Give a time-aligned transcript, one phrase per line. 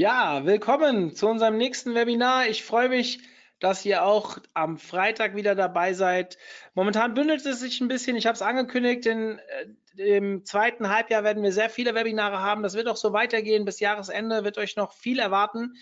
[0.00, 2.48] Ja, willkommen zu unserem nächsten Webinar.
[2.48, 3.20] Ich freue mich,
[3.58, 6.38] dass ihr auch am Freitag wieder dabei seid.
[6.72, 8.16] Momentan bündelt es sich ein bisschen.
[8.16, 9.38] Ich habe es angekündigt, in,
[9.98, 12.62] äh, im zweiten Halbjahr werden wir sehr viele Webinare haben.
[12.62, 13.66] Das wird auch so weitergehen.
[13.66, 15.74] Bis Jahresende wird euch noch viel erwarten.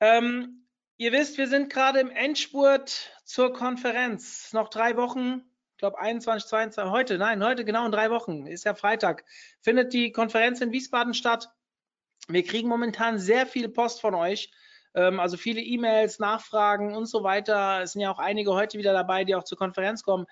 [0.00, 0.66] Ähm,
[0.96, 4.54] ihr wisst, wir sind gerade im Endspurt zur Konferenz.
[4.54, 5.42] Noch drei Wochen.
[5.72, 9.26] Ich glaube 21, 22, heute, nein, heute genau in drei Wochen, ist ja Freitag,
[9.60, 11.50] findet die Konferenz in Wiesbaden statt.
[12.30, 14.50] Wir kriegen momentan sehr viel Post von euch,
[14.94, 17.80] ähm, also viele E-Mails, Nachfragen und so weiter.
[17.82, 20.26] Es sind ja auch einige heute wieder dabei, die auch zur Konferenz kommen.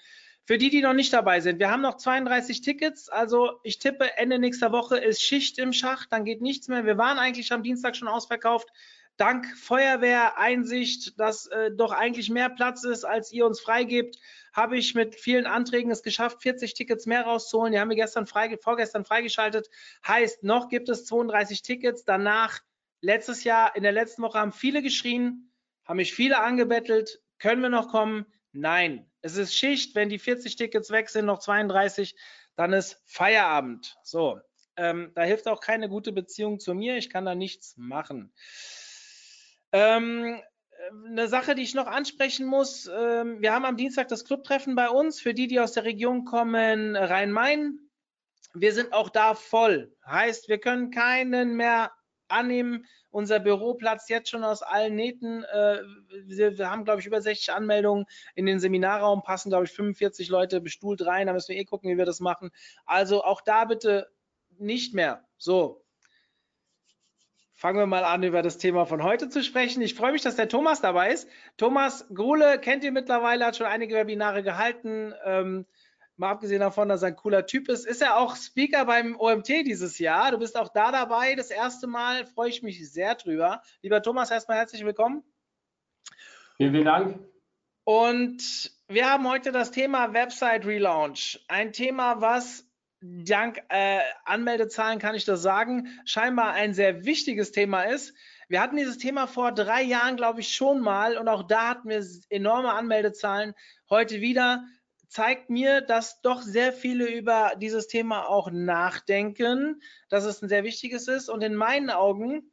[0.45, 3.09] Für die, die noch nicht dabei sind, wir haben noch 32 Tickets.
[3.09, 6.85] Also ich tippe, Ende nächster Woche ist Schicht im Schacht, dann geht nichts mehr.
[6.85, 8.69] Wir waren eigentlich am Dienstag schon ausverkauft.
[9.17, 14.19] Dank Feuerwehr, Einsicht, dass äh, doch eigentlich mehr Platz ist, als ihr uns freigebt,
[14.57, 17.73] habe ich mit vielen Anträgen es geschafft, 40 Tickets mehr rauszuholen.
[17.73, 19.69] Die haben wir gestern frei, vorgestern freigeschaltet.
[20.07, 22.05] Heißt, noch gibt es 32 Tickets.
[22.05, 22.61] Danach,
[23.03, 25.53] letztes Jahr, in der letzten Woche haben viele geschrien,
[25.85, 27.21] haben mich viele angebettelt.
[27.39, 28.25] Können wir noch kommen?
[28.53, 29.11] Nein.
[29.21, 29.95] Es ist Schicht.
[29.95, 32.17] Wenn die 40 Tickets weg sind, noch 32,
[32.57, 33.99] dann ist Feierabend.
[34.03, 34.41] So.
[34.79, 36.97] Ähm, da hilft auch keine gute Beziehung zu mir.
[36.97, 38.33] Ich kann da nichts machen.
[39.73, 40.41] Ähm,
[41.07, 42.87] eine Sache, die ich noch ansprechen muss.
[42.87, 45.21] Ähm, wir haben am Dienstag das Clubtreffen bei uns.
[45.21, 47.79] Für die, die aus der Region kommen, Rhein-Main.
[48.55, 49.95] Wir sind auch da voll.
[50.07, 51.93] Heißt, wir können keinen mehr
[52.29, 52.87] annehmen.
[53.11, 55.45] Unser Büro platzt jetzt schon aus allen Nähten.
[55.45, 55.79] Äh,
[56.27, 58.07] wir, wir, haben, glaube ich, über 60 Anmeldungen.
[58.35, 61.27] In den Seminarraum passen, glaube ich, 45 Leute bestuhlt rein.
[61.27, 62.51] Da müssen wir eh gucken, wie wir das machen.
[62.85, 64.09] Also auch da bitte
[64.59, 65.25] nicht mehr.
[65.39, 65.86] So,
[67.57, 69.83] fangen wir mal an, über das Thema von heute zu sprechen.
[69.83, 71.29] Ich freue mich, dass der Thomas dabei ist.
[71.57, 75.15] Thomas Gruhle kennt ihr mittlerweile, hat schon einige Webinare gehalten.
[75.25, 75.67] Ähm,
[76.17, 79.49] mal abgesehen davon, dass er ein cooler Typ ist, ist er auch Speaker beim OMT
[79.49, 80.31] dieses Jahr.
[80.33, 83.63] Du bist auch da dabei, das erste Mal, freue ich mich sehr drüber.
[83.81, 85.25] Lieber Thomas, erstmal herzlich willkommen.
[86.59, 87.19] Vielen, vielen Dank.
[87.85, 91.43] Und wir haben heute das Thema Website Relaunch.
[91.49, 92.66] Ein Thema, was
[93.01, 98.15] dank äh, Anmeldezahlen kann ich das sagen, scheinbar ein sehr wichtiges Thema ist.
[98.49, 101.89] Wir hatten dieses Thema vor drei Jahren, glaube ich, schon mal und auch da hatten
[101.89, 103.55] wir enorme Anmeldezahlen.
[103.91, 104.65] Heute wieder
[105.09, 110.65] zeigt mir, dass doch sehr viele über dieses Thema auch nachdenken, dass es ein sehr
[110.65, 112.53] wichtiges ist und in meinen Augen,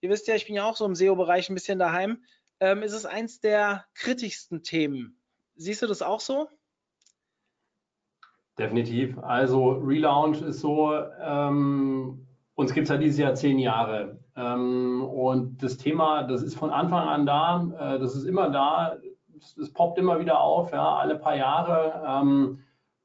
[0.00, 2.24] ihr wisst ja, ich bin ja auch so im SEO-Bereich ein bisschen daheim,
[2.60, 5.20] ähm, ist es eins der kritischsten Themen.
[5.56, 6.48] Siehst du das auch so?
[8.58, 9.18] Definitiv.
[9.18, 14.18] Also Relaunch ist so, ähm, uns gibt es ja dieses Jahr zehn Jahre.
[14.36, 18.96] Ähm, und das Thema, das ist von Anfang an da, äh, das ist immer da,
[19.38, 22.02] es poppt immer wieder auf, ja, alle paar Jahre.
[22.06, 22.58] Ähm,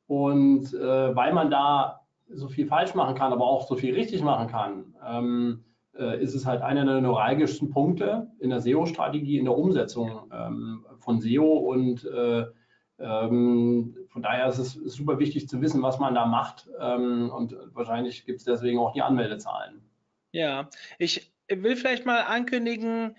[0.07, 4.21] und äh, weil man da so viel falsch machen kann, aber auch so viel richtig
[4.23, 5.63] machen kann, ähm,
[5.97, 10.85] äh, ist es halt einer der neuralgischsten Punkte in der SEO-Strategie, in der Umsetzung ähm,
[10.99, 12.45] von SEO und äh,
[12.99, 16.69] ähm, von daher ist es super wichtig zu wissen, was man da macht.
[16.79, 19.81] Ähm, und wahrscheinlich gibt es deswegen auch die Anmeldezahlen.
[20.31, 23.17] Ja, ich will vielleicht mal ankündigen,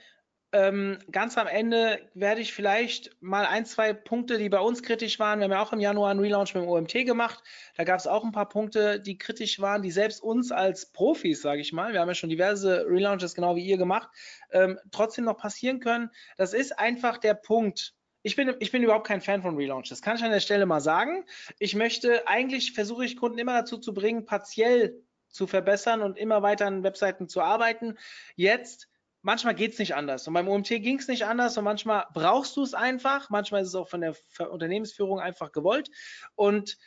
[0.53, 5.19] ähm, ganz am Ende werde ich vielleicht mal ein, zwei Punkte, die bei uns kritisch
[5.19, 5.41] waren.
[5.41, 7.45] Wir haben ja auch im Januar einen Relaunch mit dem OMT gemacht.
[7.77, 11.43] Da gab es auch ein paar Punkte, die kritisch waren, die selbst uns als Profis,
[11.43, 14.09] sage ich mal, wir haben ja schon diverse Relaunches genau wie ihr gemacht,
[14.51, 16.11] ähm, trotzdem noch passieren können.
[16.39, 17.93] Das ist einfach der Punkt
[18.27, 19.89] ich bin, ich bin überhaupt kein Fan von Relaunch.
[19.89, 21.25] Das kann ich an der Stelle mal sagen.
[21.61, 26.43] Ich möchte, eigentlich versuche ich Kunden immer dazu zu bringen, partiell zu verbessern und immer
[26.43, 27.97] weiter an Webseiten zu arbeiten.
[28.35, 28.89] Jetzt,
[29.23, 30.27] manchmal geht es nicht anders.
[30.27, 33.31] Und beim OMT ging es nicht anders und manchmal brauchst du es einfach.
[33.31, 34.17] Manchmal ist es auch von der
[34.51, 35.89] Unternehmensführung einfach gewollt.
[36.35, 36.79] Und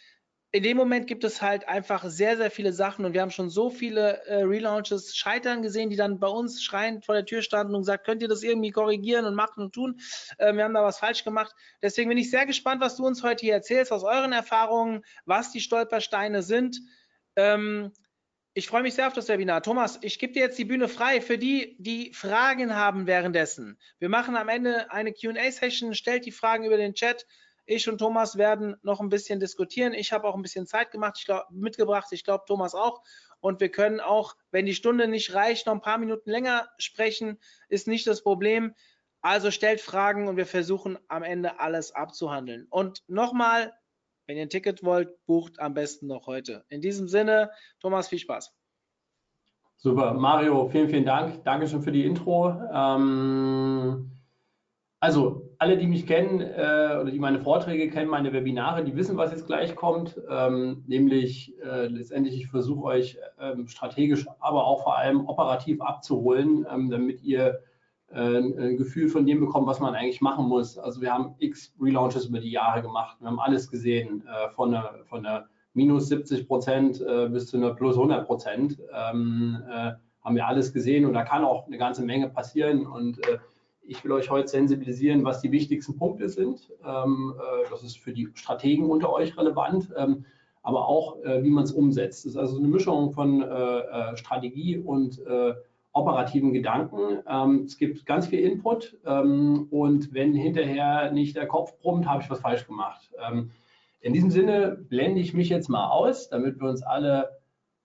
[0.52, 3.52] in dem Moment gibt es halt einfach sehr, sehr viele Sachen und wir haben schon
[3.52, 7.76] so viele äh, Relaunches scheitern gesehen, die dann bei uns schreiend vor der Tür standen
[7.76, 10.00] und gesagt, könnt ihr das irgendwie korrigieren und machen und tun?
[10.40, 11.54] Äh, wir haben da was falsch gemacht.
[11.84, 15.52] Deswegen bin ich sehr gespannt, was du uns heute hier erzählst aus euren Erfahrungen, was
[15.52, 16.80] die Stolpersteine sind.
[17.36, 17.92] Ähm,
[18.56, 19.62] ich freue mich sehr auf das Webinar.
[19.62, 23.80] Thomas, ich gebe dir jetzt die Bühne frei für die, die Fragen haben währenddessen.
[24.00, 27.28] Wir machen am Ende eine Q&A-Session, stellt die Fragen über den Chat.
[27.70, 29.94] Ich und Thomas werden noch ein bisschen diskutieren.
[29.94, 32.08] Ich habe auch ein bisschen Zeit gemacht, ich glaub, mitgebracht.
[32.12, 33.04] Ich glaube, Thomas auch.
[33.42, 37.38] und wir können auch, wenn die Stunde nicht reicht, noch ein paar Minuten länger sprechen,
[37.70, 38.74] ist nicht das Problem.
[39.22, 42.66] Also stellt Fragen und wir versuchen am Ende alles abzuhandeln.
[42.72, 43.72] Und nochmal,
[44.26, 46.66] wenn ihr ein Ticket wollt, bucht am besten noch heute.
[46.70, 48.52] In diesem Sinne, Thomas, viel Spaß.
[49.78, 51.44] Super, Mario, vielen, vielen Dank.
[51.44, 52.50] Dankeschön für die Intro.
[52.74, 54.19] Ähm,
[55.02, 59.18] also alle, die mich kennen äh, oder die meine Vorträge kennen, meine Webinare, die wissen,
[59.18, 60.20] was jetzt gleich kommt.
[60.30, 66.66] Ähm, nämlich äh, letztendlich, ich versuche euch ähm, strategisch, aber auch vor allem operativ abzuholen,
[66.70, 67.60] ähm, damit ihr
[68.12, 70.78] äh, ein Gefühl von dem bekommt, was man eigentlich machen muss.
[70.78, 73.18] Also wir haben x Relaunches über die Jahre gemacht.
[73.22, 77.56] Wir haben alles gesehen, äh, von einer, von einer minus 70 Prozent äh, bis zu
[77.56, 78.80] einer plus 100 Prozent.
[78.94, 79.92] Ähm, äh,
[80.24, 83.20] haben wir alles gesehen und da kann auch eine ganze Menge passieren und
[83.90, 86.72] ich will euch heute sensibilisieren, was die wichtigsten Punkte sind.
[86.86, 90.26] Ähm, äh, das ist für die Strategen unter euch relevant, ähm,
[90.62, 92.26] aber auch, äh, wie man es umsetzt.
[92.26, 95.20] Das ist also eine Mischung von äh, Strategie und
[95.92, 97.24] operativen Gedanken.
[97.28, 102.30] Ähm, es gibt ganz viel Input und wenn hinterher nicht der Kopf brummt, habe ich
[102.30, 103.10] was falsch gemacht.
[104.00, 107.39] in diesem Sinne blende ich mich jetzt mal aus, damit wir uns alle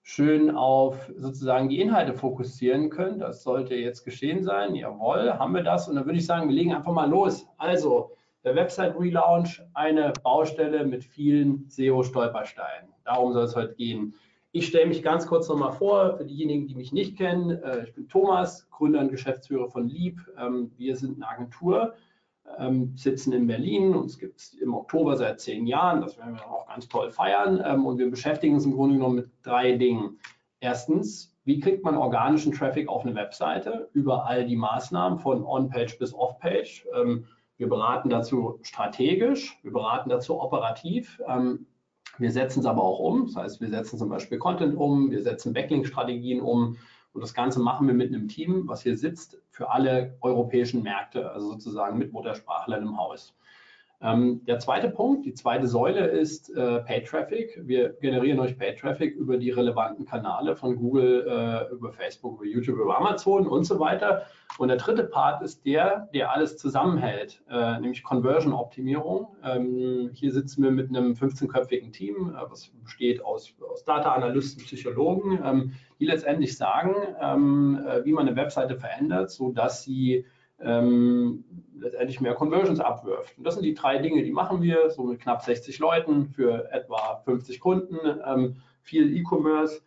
[0.07, 3.19] schön auf sozusagen die Inhalte fokussieren können.
[3.19, 4.75] Das sollte jetzt geschehen sein.
[4.75, 5.89] Jawohl, haben wir das.
[5.89, 7.47] Und dann würde ich sagen, wir legen einfach mal los.
[7.57, 8.13] Also,
[8.45, 12.91] der Website Relaunch, eine Baustelle mit vielen SEO-Stolpersteinen.
[13.05, 14.15] Darum soll es heute gehen.
[14.53, 17.51] Ich stelle mich ganz kurz nochmal vor, für diejenigen, die mich nicht kennen.
[17.63, 20.21] Äh, ich bin Thomas, Gründer und Geschäftsführer von Leap.
[20.39, 21.95] Ähm, wir sind eine Agentur,
[22.59, 23.95] ähm, sitzen in Berlin.
[23.95, 26.01] Uns gibt es im Oktober seit zehn Jahren.
[26.01, 27.63] Das werden wir auch ganz toll feiern.
[27.65, 30.19] Ähm, und wir beschäftigen uns im Grunde genommen mit drei Dingen.
[30.61, 35.99] Erstens, wie kriegt man organischen Traffic auf eine Webseite über all die Maßnahmen von On-Page
[35.99, 36.87] bis Off-Page?
[36.95, 37.27] Ähm,
[37.57, 41.21] wir beraten dazu strategisch, wir beraten dazu operativ.
[41.29, 41.67] Ähm,
[42.19, 43.27] wir setzen es aber auch um.
[43.27, 46.77] Das heißt, wir setzen zum Beispiel Content um, wir setzen Backlink-Strategien um
[47.15, 51.31] und das Ganze machen wir mit einem Team, was hier sitzt, für alle europäischen Märkte,
[51.31, 53.37] also sozusagen mit Muttersprachlern im Haus.
[54.05, 57.59] Ähm, der zweite Punkt, die zweite Säule ist äh, Paid Traffic.
[57.65, 62.45] Wir generieren euch Paid Traffic über die relevanten Kanäle von Google, äh, über Facebook, über
[62.45, 64.27] YouTube, über Amazon und so weiter.
[64.59, 69.37] Und der dritte Part ist der, der alles zusammenhält, äh, nämlich Conversion-Optimierung.
[69.43, 75.41] Ähm, hier sitzen wir mit einem 15-köpfigen Team, äh, was besteht aus, aus Data-Analysten, Psychologen,
[75.43, 80.27] ähm, die letztendlich sagen, ähm, äh, wie man eine Webseite verändert, sodass sie
[80.61, 81.45] ähm,
[81.79, 83.37] letztendlich mehr Conversions abwirft.
[83.37, 86.71] Und das sind die drei Dinge, die machen wir, so mit knapp 60 Leuten für
[86.73, 89.81] etwa 50 Kunden, ähm, viel E-Commerce.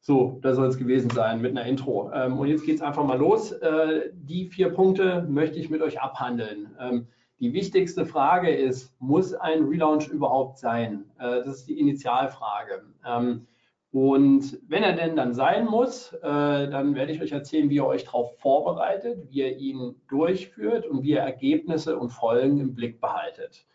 [0.00, 2.10] So, das soll es gewesen sein mit einer Intro.
[2.12, 3.52] Ähm, und jetzt geht es einfach mal los.
[3.52, 6.74] Äh, die vier Punkte möchte ich mit euch abhandeln.
[6.80, 7.06] Ähm,
[7.38, 11.04] die wichtigste Frage ist, muss ein Relaunch überhaupt sein?
[11.18, 12.82] Äh, das ist die Initialfrage.
[13.06, 13.46] Ähm,
[13.92, 17.84] und wenn er denn dann sein muss, äh, dann werde ich euch erzählen, wie ihr
[17.84, 23.02] euch darauf vorbereitet, wie ihr ihn durchführt und wie ihr Ergebnisse und Folgen im Blick
[23.02, 23.66] behaltet.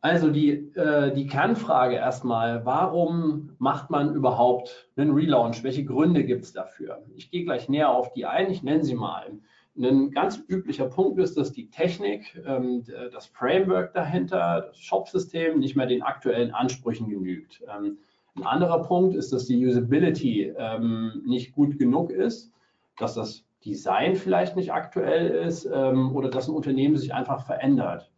[0.00, 5.62] Also die, äh, die Kernfrage erstmal, warum macht man überhaupt einen Relaunch?
[5.62, 7.02] Welche Gründe gibt es dafür?
[7.14, 9.26] Ich gehe gleich näher auf die ein, ich nenne sie mal.
[9.76, 12.82] Ein ganz üblicher Punkt ist, dass die Technik, ähm,
[13.12, 17.62] das Framework dahinter, das Shop-System nicht mehr den aktuellen Ansprüchen genügt.
[17.68, 17.98] Ähm,
[18.36, 22.52] ein anderer Punkt ist, dass die Usability ähm, nicht gut genug ist,
[22.98, 28.10] dass das Design vielleicht nicht aktuell ist ähm, oder dass ein Unternehmen sich einfach verändert.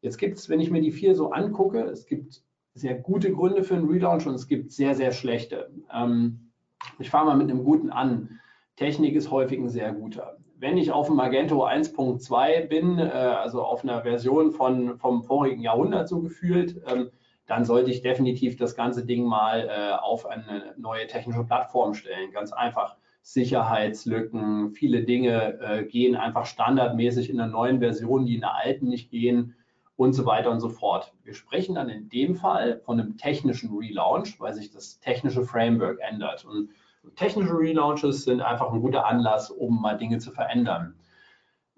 [0.00, 2.42] Jetzt gibt es, wenn ich mir die vier so angucke, es gibt
[2.74, 5.70] sehr gute Gründe für einen Relaunch und es gibt sehr, sehr schlechte.
[5.92, 6.50] Ähm,
[6.98, 8.40] ich fange mal mit einem guten an.
[8.76, 10.38] Technik ist häufig ein sehr guter.
[10.56, 15.62] Wenn ich auf dem Magento 1.2 bin, äh, also auf einer Version von, vom vorigen
[15.62, 17.10] Jahrhundert so gefühlt, ähm,
[17.48, 22.30] dann sollte ich definitiv das ganze Ding mal äh, auf eine neue technische Plattform stellen.
[22.30, 22.96] Ganz einfach.
[23.22, 28.88] Sicherheitslücken, viele Dinge äh, gehen einfach standardmäßig in der neuen Version, die in der alten
[28.88, 29.54] nicht gehen
[29.96, 31.12] und so weiter und so fort.
[31.24, 35.98] Wir sprechen dann in dem Fall von einem technischen Relaunch, weil sich das technische Framework
[36.00, 36.44] ändert.
[36.44, 36.70] Und
[37.16, 40.94] technische Relaunches sind einfach ein guter Anlass, um mal Dinge zu verändern.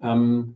[0.01, 0.55] Ähm,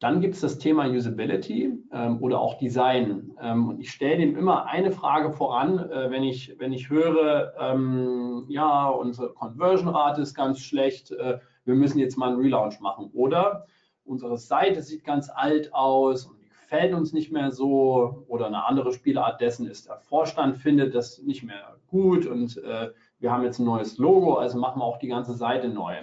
[0.00, 3.32] dann gibt es das Thema Usability ähm, oder auch Design.
[3.40, 7.52] Ähm, und ich stelle dem immer eine Frage voran, äh, wenn, ich, wenn ich höre,
[7.58, 13.10] ähm, ja, unsere Conversion-Rate ist ganz schlecht, äh, wir müssen jetzt mal einen Relaunch machen.
[13.12, 13.66] Oder
[14.04, 18.24] unsere Seite sieht ganz alt aus und die gefällt uns nicht mehr so.
[18.28, 22.90] Oder eine andere Spielart dessen ist, der Vorstand findet das nicht mehr gut und äh,
[23.18, 25.96] wir haben jetzt ein neues Logo, also machen wir auch die ganze Seite neu.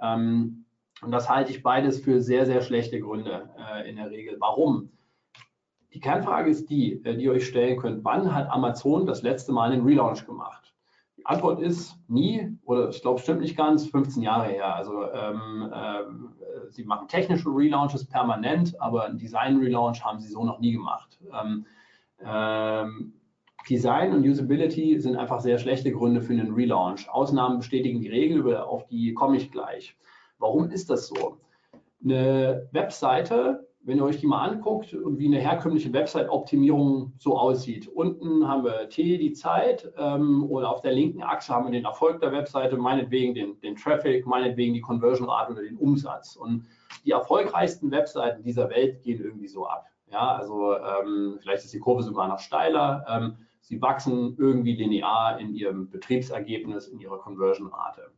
[0.00, 0.61] Ähm,
[1.02, 4.36] und das halte ich beides für sehr, sehr schlechte Gründe äh, in der Regel.
[4.38, 4.90] Warum?
[5.92, 8.04] Die Kernfrage ist die, äh, die ihr euch stellen könnt.
[8.04, 10.74] Wann hat Amazon das letzte Mal einen Relaunch gemacht?
[11.18, 14.74] Die Antwort ist nie, oder ich glaube, stimmt nicht ganz, 15 Jahre her.
[14.74, 20.60] Also ähm, äh, sie machen technische Relaunches permanent, aber einen Design-Relaunch haben sie so noch
[20.60, 21.18] nie gemacht.
[21.32, 21.66] Ähm,
[22.24, 23.14] ähm,
[23.68, 27.08] Design und Usability sind einfach sehr schlechte Gründe für einen Relaunch.
[27.08, 29.96] Ausnahmen bestätigen die Regel, auf die komme ich gleich.
[30.42, 31.38] Warum ist das so?
[32.04, 37.88] Eine Webseite wenn ihr euch die mal anguckt und wie eine herkömmliche Website-Optimierung so aussieht.
[37.88, 41.84] Unten haben wir T, die Zeit, ähm, und auf der linken Achse haben wir den
[41.84, 46.36] Erfolg der Webseite, meinetwegen den, den Traffic, meinetwegen die Conversion-Rate oder den Umsatz.
[46.36, 46.66] Und
[47.04, 49.86] die erfolgreichsten Webseiten dieser Welt gehen irgendwie so ab.
[50.10, 53.04] Ja, also ähm, vielleicht ist die Kurve sogar noch steiler.
[53.08, 58.12] Ähm, sie wachsen irgendwie linear in ihrem Betriebsergebnis, in ihrer Conversion-Rate.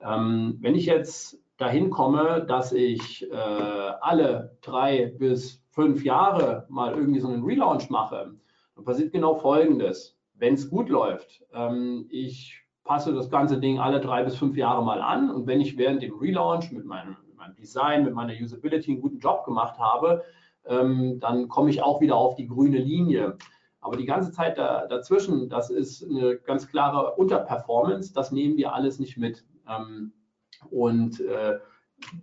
[0.00, 6.94] Ähm, wenn ich jetzt dahin komme, dass ich äh, alle drei bis fünf Jahre mal
[6.94, 8.34] irgendwie so einen Relaunch mache,
[8.74, 10.16] dann passiert genau Folgendes.
[10.34, 14.84] Wenn es gut läuft, ähm, ich passe das ganze Ding alle drei bis fünf Jahre
[14.84, 18.34] mal an und wenn ich während dem Relaunch mit meinem, mit meinem Design, mit meiner
[18.34, 20.22] Usability einen guten Job gemacht habe,
[20.66, 23.36] ähm, dann komme ich auch wieder auf die grüne Linie.
[23.80, 28.74] Aber die ganze Zeit da, dazwischen, das ist eine ganz klare Unterperformance, das nehmen wir
[28.74, 29.44] alles nicht mit.
[29.68, 30.12] Ähm,
[30.70, 31.58] und äh,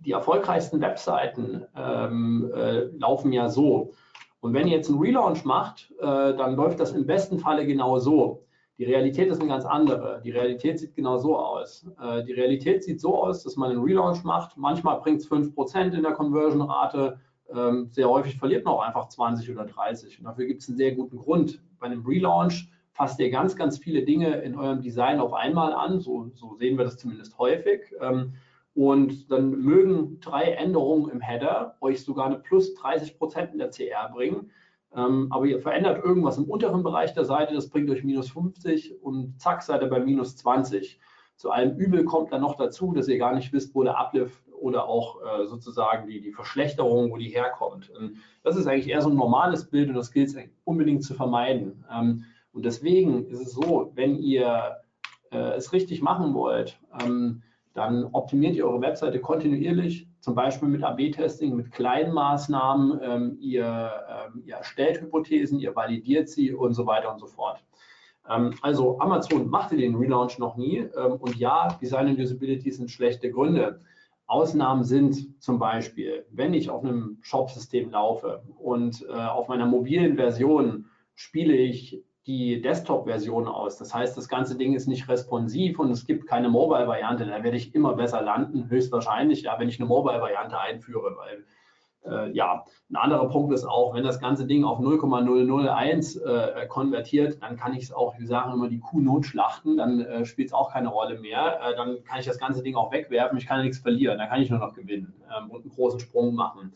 [0.04, 3.92] die erfolgreichsten Webseiten ähm, äh, laufen ja so.
[4.40, 7.98] Und wenn ihr jetzt einen Relaunch macht, äh, dann läuft das im besten Falle genau
[7.98, 8.44] so.
[8.78, 10.20] Die Realität ist eine ganz andere.
[10.24, 11.86] Die Realität sieht genau so aus.
[12.02, 14.56] Äh, die Realität sieht so aus, dass man einen Relaunch macht.
[14.56, 17.20] Manchmal bringt es 5% in der Conversion-Rate.
[17.54, 20.18] Ähm, sehr häufig verliert man auch einfach 20 oder 30.
[20.18, 21.62] Und dafür gibt es einen sehr guten Grund.
[21.78, 26.00] Bei einem Relaunch fasst ihr ganz, ganz viele Dinge in eurem Design auf einmal an.
[26.00, 27.92] So, so sehen wir das zumindest häufig.
[28.00, 28.34] Ähm,
[28.74, 33.70] und dann mögen drei Änderungen im Header euch sogar eine plus 30 Prozent in der
[33.70, 34.50] CR bringen.
[34.94, 39.02] Ähm, aber ihr verändert irgendwas im unteren Bereich der Seite, das bringt euch minus 50
[39.02, 41.00] und zack, seid ihr bei minus 20.
[41.36, 44.42] Zu allem Übel kommt dann noch dazu, dass ihr gar nicht wisst, wo der Uplift
[44.60, 47.90] oder auch äh, sozusagen die, die Verschlechterung, wo die herkommt.
[47.90, 51.14] Und das ist eigentlich eher so ein normales Bild und das gilt es unbedingt zu
[51.14, 51.84] vermeiden.
[52.52, 54.76] Und deswegen ist es so, wenn ihr
[55.30, 57.42] äh, es richtig machen wollt, ähm,
[57.74, 63.00] dann optimiert ihr eure Webseite kontinuierlich, zum Beispiel mit AB-Testing, mit kleinen Maßnahmen.
[63.02, 67.64] Ähm, ihr, ähm, ihr, erstellt Hypothesen, ihr validiert sie und so weiter und so fort.
[68.28, 70.78] Ähm, also Amazon machte den Relaunch noch nie.
[70.78, 73.80] Ähm, und ja, Design und Usability sind schlechte Gründe.
[74.26, 80.16] Ausnahmen sind zum Beispiel, wenn ich auf einem Shop-System laufe und äh, auf meiner mobilen
[80.16, 83.78] Version spiele ich die Desktop-Version aus.
[83.78, 87.26] Das heißt, das ganze Ding ist nicht responsiv und es gibt keine Mobile-Variante.
[87.26, 91.44] Da werde ich immer besser landen, höchstwahrscheinlich, ja, wenn ich eine Mobile-Variante einführe, weil
[92.04, 97.42] äh, ja, ein anderer Punkt ist auch, wenn das ganze Ding auf 0,001 äh, konvertiert,
[97.42, 100.54] dann kann ich es auch, wir sagen immer, die Kuh notschlachten, dann äh, spielt es
[100.54, 101.60] auch keine Rolle mehr.
[101.60, 104.42] Äh, dann kann ich das ganze Ding auch wegwerfen, ich kann nichts verlieren, dann kann
[104.42, 106.72] ich nur noch gewinnen ähm, und einen großen Sprung machen.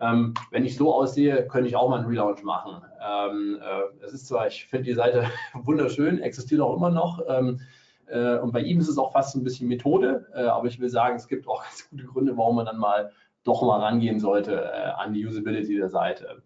[0.00, 2.82] Ähm, wenn ich so aussehe, könnte ich auch mal einen Relaunch machen.
[3.00, 5.24] Ähm, äh, es ist zwar, ich finde die Seite
[5.54, 7.20] wunderschön, existiert auch immer noch.
[7.28, 7.60] Ähm,
[8.06, 10.26] äh, und bei ihm ist es auch fast ein bisschen Methode.
[10.34, 13.12] Äh, aber ich will sagen, es gibt auch ganz gute Gründe, warum man dann mal
[13.44, 16.42] doch mal rangehen sollte äh, an die Usability der Seite.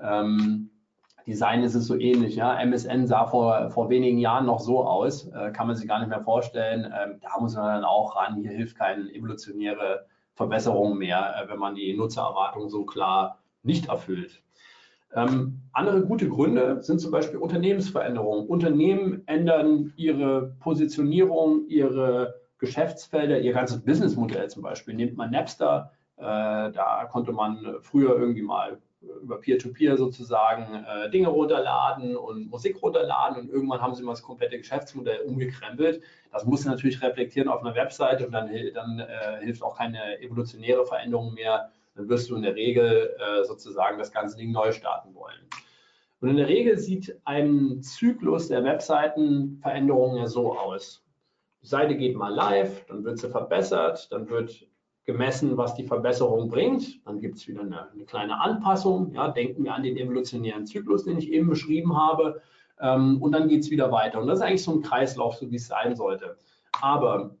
[0.00, 0.70] Ähm,
[1.26, 2.36] Design ist es so ähnlich.
[2.36, 2.58] Ja?
[2.60, 6.08] MSN sah vor, vor wenigen Jahren noch so aus, äh, kann man sich gar nicht
[6.08, 6.84] mehr vorstellen.
[6.84, 8.36] Ähm, da muss man dann auch ran.
[8.36, 10.06] Hier hilft kein evolutionäre
[10.40, 14.42] Verbesserungen mehr, äh, wenn man die Nutzererwartungen so klar nicht erfüllt.
[15.14, 18.46] Ähm, andere gute Gründe sind zum Beispiel Unternehmensveränderungen.
[18.46, 24.94] Unternehmen ändern ihre Positionierung, ihre Geschäftsfelder, ihr ganzes Businessmodell zum Beispiel.
[24.94, 31.10] Nehmt man Napster, äh, da konnte man früher irgendwie mal über Peer-to-Peer -Peer sozusagen äh,
[31.10, 36.02] Dinge runterladen und Musik runterladen und irgendwann haben sie mal das komplette Geschäftsmodell umgekrempelt.
[36.32, 40.84] Das muss natürlich reflektieren auf einer Webseite und dann, dann äh, hilft auch keine evolutionäre
[40.84, 41.70] Veränderung mehr.
[41.94, 45.40] Dann wirst du in der Regel äh, sozusagen das ganze Ding neu starten wollen.
[46.20, 51.02] Und in der Regel sieht ein Zyklus der Webseitenveränderungen ja so aus.
[51.62, 54.66] Die Seite geht mal live, dann wird sie verbessert, dann wird
[55.12, 57.04] gemessen, was die Verbesserung bringt.
[57.06, 59.12] Dann gibt es wieder eine, eine, kleine Anpassung.
[59.14, 62.40] Ja, denken wir an den evolutionären Zyklus, den ich eben beschrieben habe.
[62.80, 64.20] Ähm, und dann geht es wieder weiter.
[64.20, 66.36] Und das ist eigentlich so ein Kreislauf, so wie es sein sollte.
[66.80, 67.36] Aber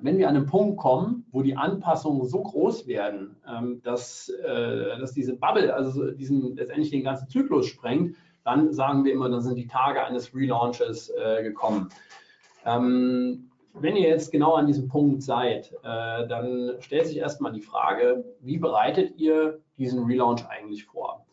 [0.00, 4.98] wenn wir an einen Punkt kommen, wo die Anpassungen so groß werden, ähm, dass, äh,
[4.98, 9.42] dass diese Bubble, also diesen, letztendlich den ganzen Zyklus sprengt, dann sagen wir immer, dann
[9.42, 11.88] sind die Tage eines Relaunches äh, gekommen.
[12.64, 13.47] Ähm,
[13.82, 18.24] wenn ihr jetzt genau an diesem Punkt seid, äh, dann stellt sich erstmal die Frage,
[18.40, 21.26] wie bereitet ihr diesen Relaunch eigentlich vor?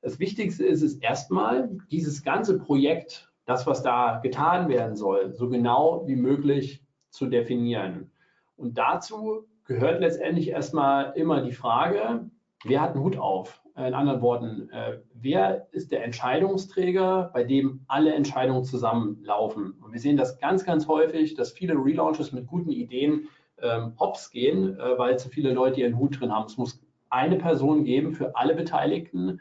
[0.00, 5.48] Das Wichtigste ist es erstmal, dieses ganze Projekt, das, was da getan werden soll, so
[5.48, 8.10] genau wie möglich zu definieren.
[8.56, 12.30] Und dazu gehört letztendlich erstmal immer die Frage,
[12.64, 13.62] wer hat einen Hut auf?
[13.76, 19.74] In anderen Worten, äh, wer ist der Entscheidungsträger, bei dem alle Entscheidungen zusammenlaufen?
[19.80, 23.28] Und wir sehen das ganz, ganz häufig, dass viele Relaunches mit guten Ideen
[23.62, 26.46] ähm, hops gehen, äh, weil zu viele Leute ihren Hut drin haben.
[26.46, 29.40] Es muss eine Person geben für alle Beteiligten,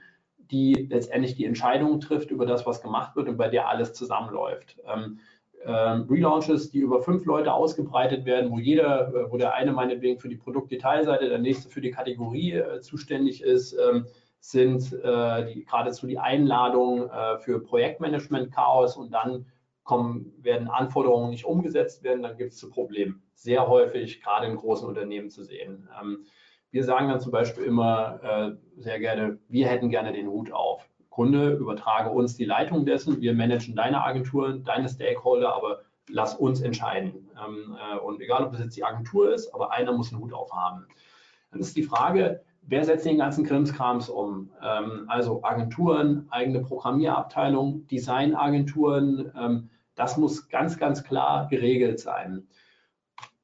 [0.52, 4.78] die letztendlich die Entscheidung trifft über das, was gemacht wird und bei der alles zusammenläuft.
[4.86, 5.20] Ähm,
[5.72, 10.30] Relaunches, die über fünf Leute ausgebreitet werden, wo jeder, äh, wo der eine meinetwegen für
[10.30, 14.06] die Produktdetailseite, der nächste für die Kategorie äh, zuständig ist, ähm,
[14.40, 17.10] sind äh, die, geradezu die Einladung
[17.40, 19.48] für Projektmanagement-Chaos und dann
[19.84, 23.24] kommen, werden Anforderungen nicht umgesetzt werden, dann gibt es zu Problemen.
[23.34, 25.90] Sehr häufig, gerade in großen Unternehmen zu sehen.
[26.00, 26.26] Ähm,
[26.72, 30.88] wir sagen dann zum Beispiel immer sehr gerne, wir hätten gerne den Hut auf.
[31.18, 36.62] Kunde, übertrage uns die Leitung dessen, wir managen deine Agenturen, deine Stakeholder, aber lass uns
[36.62, 37.28] entscheiden.
[37.44, 40.32] Ähm, äh, und egal, ob das jetzt die Agentur ist, aber einer muss einen Hut
[40.32, 40.86] aufhaben.
[41.50, 44.52] Dann ist die Frage, wer setzt den ganzen Krimskrams um?
[44.62, 52.46] Ähm, also Agenturen, eigene Programmierabteilung, Designagenturen, ähm, das muss ganz, ganz klar geregelt sein.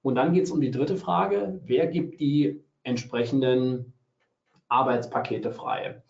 [0.04, 3.94] Und dann geht es um die dritte Frage, wer gibt die entsprechenden
[4.68, 6.03] Arbeitspakete frei?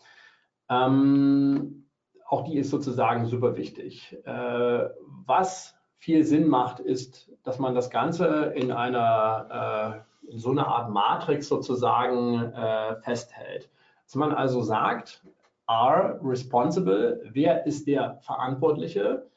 [0.68, 1.86] Ähm,
[2.26, 4.16] auch die ist sozusagen super wichtig.
[4.24, 4.88] Äh,
[5.26, 10.66] was viel Sinn macht, ist, dass man das Ganze in einer äh, in so einer
[10.66, 13.70] Art Matrix sozusagen äh, festhält.
[14.04, 15.24] Dass man also sagt,
[15.68, 19.30] R responsible, wer ist der Verantwortliche?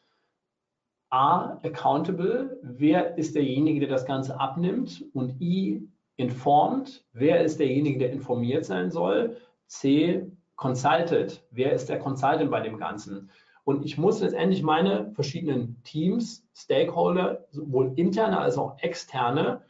[1.10, 5.06] A accountable, wer ist derjenige, der das Ganze abnimmt?
[5.14, 9.38] Und I informed, wer ist derjenige, der informiert sein soll?
[9.68, 13.30] C Consulted, wer ist der Consultant bei dem Ganzen?
[13.64, 19.62] Und ich muss letztendlich meine verschiedenen Teams, Stakeholder, sowohl interne als auch externe,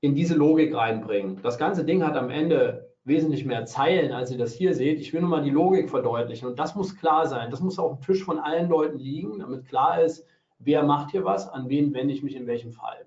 [0.00, 1.40] in diese Logik reinbringen.
[1.42, 5.00] Das ganze Ding hat am Ende wesentlich mehr Zeilen, als ihr das hier seht.
[5.00, 6.48] Ich will nur mal die Logik verdeutlichen.
[6.48, 7.50] Und das muss klar sein.
[7.50, 10.26] Das muss auf dem Tisch von allen Leuten liegen, damit klar ist,
[10.58, 13.06] wer macht hier was, an wen wende ich mich in welchem Fall.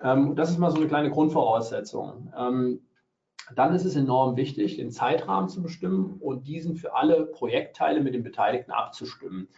[0.00, 2.32] Ähm, das ist mal so eine kleine Grundvoraussetzung.
[2.36, 2.80] Ähm,
[3.58, 8.14] dann ist es enorm wichtig, den Zeitrahmen zu bestimmen und diesen für alle Projektteile mit
[8.14, 9.48] den Beteiligten abzustimmen.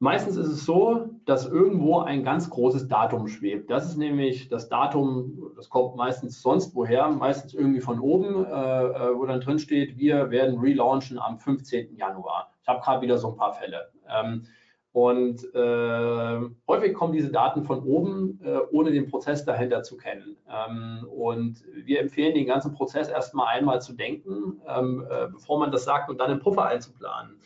[0.00, 3.68] Meistens ist es so, dass irgendwo ein ganz großes Datum schwebt.
[3.68, 8.48] Das ist nämlich das Datum, das kommt meistens sonst woher, meistens irgendwie von oben, äh,
[8.48, 11.96] äh wo dann drin steht, wir werden relaunchen am 15.
[11.96, 12.52] Januar.
[12.62, 13.90] Ich habe gerade wieder so ein paar Fälle.
[14.08, 14.44] Ähm,
[14.92, 20.36] und äh, häufig kommen diese Daten von oben, äh, ohne den Prozess dahinter zu kennen.
[20.50, 25.70] Ähm, und wir empfehlen, den ganzen Prozess erstmal einmal zu denken, ähm, äh, bevor man
[25.70, 27.38] das sagt und dann einen Puffer einzuplanen.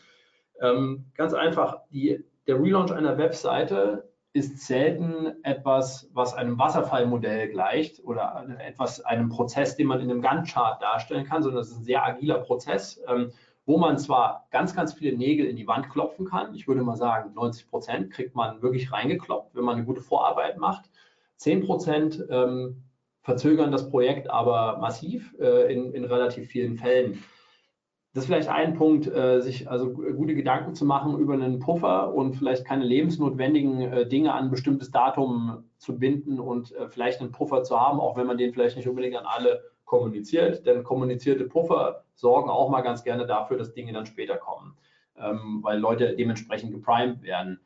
[0.61, 8.03] Ähm, ganz einfach, die, der Relaunch einer Webseite ist selten etwas, was einem Wasserfallmodell gleicht
[8.05, 11.85] oder etwas, einem Prozess, den man in einem Gantt-Chart darstellen kann, sondern es ist ein
[11.85, 13.03] sehr agiler Prozess.
[13.65, 16.55] Wo man zwar ganz, ganz viele Nägel in die Wand klopfen kann.
[16.55, 20.59] Ich würde mal sagen, 90 Prozent kriegt man wirklich reingeklopft, wenn man eine gute Vorarbeit
[20.59, 20.91] macht.
[21.37, 22.83] 10 Prozent ähm,
[23.23, 27.23] verzögern das Projekt aber massiv äh, in, in relativ vielen Fällen.
[28.15, 32.13] Das ist vielleicht ein Punkt, äh, sich also gute Gedanken zu machen über einen Puffer
[32.13, 37.21] und vielleicht keine lebensnotwendigen äh, Dinge an ein bestimmtes Datum zu binden und äh, vielleicht
[37.21, 40.85] einen Puffer zu haben, auch wenn man den vielleicht nicht unbedingt an alle kommuniziert, denn
[40.85, 44.75] kommunizierte Puffer sorgen auch mal ganz gerne dafür, dass Dinge dann später kommen,
[45.19, 47.61] ähm, weil Leute dementsprechend geprimed werden.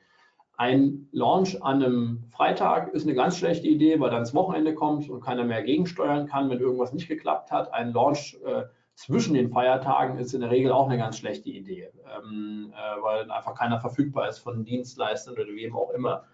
[0.57, 5.09] Ein Launch an einem Freitag ist eine ganz schlechte Idee, weil dann das Wochenende kommt
[5.09, 7.73] und keiner mehr gegensteuern kann, wenn irgendwas nicht geklappt hat.
[7.73, 8.65] Ein Launch äh,
[8.97, 13.31] zwischen den Feiertagen ist in der Regel auch eine ganz schlechte Idee, ähm, äh, weil
[13.31, 16.25] einfach keiner verfügbar ist von Dienstleistern oder wem auch immer.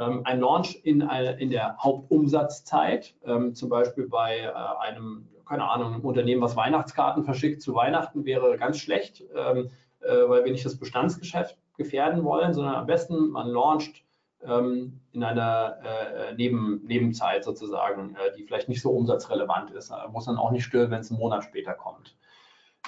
[0.00, 5.92] Ähm, ein Launch in, in der Hauptumsatzzeit, ähm, zum Beispiel bei äh, einem, keine Ahnung,
[5.92, 10.64] einem Unternehmen, was Weihnachtskarten verschickt zu Weihnachten, wäre ganz schlecht, ähm, äh, weil wir nicht
[10.64, 14.04] das Bestandsgeschäft gefährden wollen, sondern am besten man launcht
[14.42, 20.50] in einer äh, Neben, Nebenzeit sozusagen, die vielleicht nicht so umsatzrelevant ist, muss dann auch
[20.50, 22.16] nicht stören, wenn es einen Monat später kommt.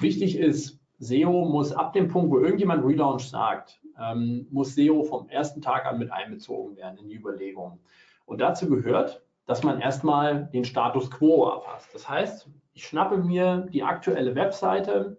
[0.01, 5.29] Wichtig ist, SEO muss ab dem Punkt, wo irgendjemand Relaunch sagt, ähm, muss SEO vom
[5.29, 7.81] ersten Tag an mit einbezogen werden in die Überlegung.
[8.25, 11.93] Und dazu gehört, dass man erstmal den Status quo erfasst.
[11.93, 15.19] Das heißt, ich schnappe mir die aktuelle Webseite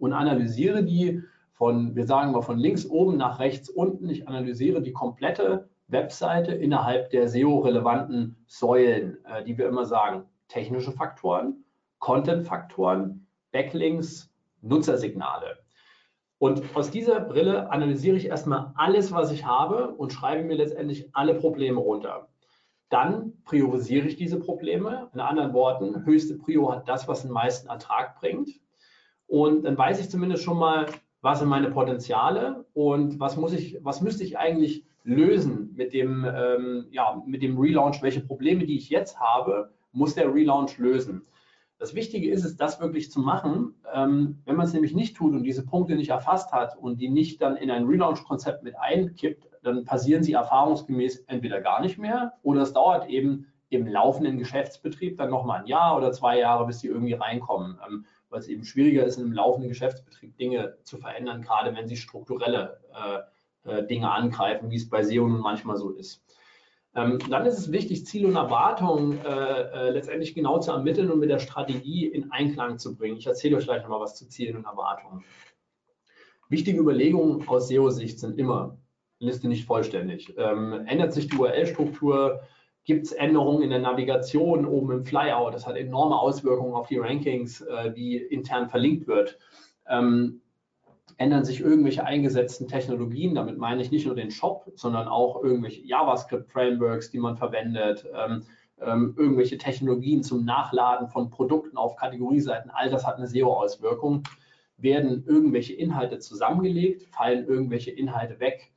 [0.00, 4.10] und analysiere die von, wir sagen mal von links oben nach rechts unten.
[4.10, 10.24] Ich analysiere die komplette Webseite innerhalb der SEO-relevanten Säulen, äh, die wir immer sagen.
[10.48, 11.64] Technische Faktoren,
[12.00, 14.30] Content-Faktoren, Backlinks,
[14.66, 15.58] Nutzersignale.
[16.38, 21.08] Und aus dieser Brille analysiere ich erstmal alles, was ich habe und schreibe mir letztendlich
[21.14, 22.28] alle Probleme runter.
[22.90, 25.10] Dann priorisiere ich diese Probleme.
[25.14, 28.50] In anderen Worten, höchste Prio hat das, was den meisten Ertrag bringt.
[29.26, 30.86] Und dann weiß ich zumindest schon mal,
[31.20, 36.24] was sind meine Potenziale und was muss ich, was müsste ich eigentlich lösen mit dem,
[36.24, 41.22] ähm, ja, mit dem Relaunch, welche Probleme, die ich jetzt habe, muss der Relaunch lösen.
[41.78, 43.74] Das Wichtige ist es, das wirklich zu machen.
[43.92, 47.08] Ähm, wenn man es nämlich nicht tut und diese Punkte nicht erfasst hat und die
[47.08, 52.32] nicht dann in ein Relaunch-Konzept mit einkippt, dann passieren sie erfahrungsgemäß entweder gar nicht mehr
[52.42, 56.80] oder es dauert eben im laufenden Geschäftsbetrieb dann nochmal ein Jahr oder zwei Jahre, bis
[56.80, 61.42] sie irgendwie reinkommen, ähm, weil es eben schwieriger ist, im laufenden Geschäftsbetrieb Dinge zu verändern,
[61.42, 65.90] gerade wenn sie strukturelle äh, äh, Dinge angreifen, wie es bei SEO nun manchmal so
[65.90, 66.22] ist.
[66.96, 71.20] Ähm, dann ist es wichtig, Ziel und Erwartung äh, äh, letztendlich genau zu ermitteln und
[71.20, 73.18] mit der Strategie in Einklang zu bringen.
[73.18, 75.22] Ich erzähle euch gleich nochmal was zu Zielen und Erwartungen.
[76.48, 78.78] Wichtige Überlegungen aus SEO-Sicht sind immer,
[79.18, 80.34] Liste nicht vollständig.
[80.38, 82.40] Ähm, ändert sich die URL-Struktur?
[82.84, 85.52] Gibt es Änderungen in der Navigation oben im Flyout?
[85.52, 89.38] Das hat enorme Auswirkungen auf die Rankings, äh, wie intern verlinkt wird.
[89.86, 90.40] Ähm,
[91.18, 93.34] ändern sich irgendwelche eingesetzten Technologien.
[93.34, 98.42] Damit meine ich nicht nur den Shop, sondern auch irgendwelche JavaScript-Frameworks, die man verwendet, ähm,
[98.80, 102.70] ähm, irgendwelche Technologien zum Nachladen von Produkten auf Kategorieseiten.
[102.70, 104.24] All das hat eine SEO-Auswirkung.
[104.76, 108.72] Werden irgendwelche Inhalte zusammengelegt, fallen irgendwelche Inhalte weg,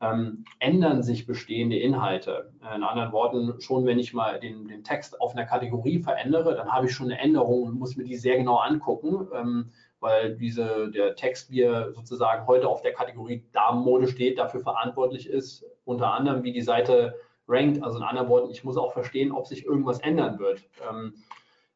[0.00, 2.50] ähm, ändern sich bestehende Inhalte.
[2.74, 6.72] In anderen Worten, schon wenn ich mal den, den Text auf einer Kategorie verändere, dann
[6.72, 9.28] habe ich schon eine Änderung und muss mir die sehr genau angucken.
[9.34, 9.70] Ähm,
[10.04, 15.26] weil diese, der Text, wie er sozusagen heute auf der Kategorie Damenmode steht, dafür verantwortlich
[15.26, 17.14] ist, unter anderem wie die Seite
[17.48, 17.82] rankt.
[17.82, 20.62] Also in anderen Worten, ich muss auch verstehen, ob sich irgendwas ändern wird.
[20.86, 21.14] Ähm,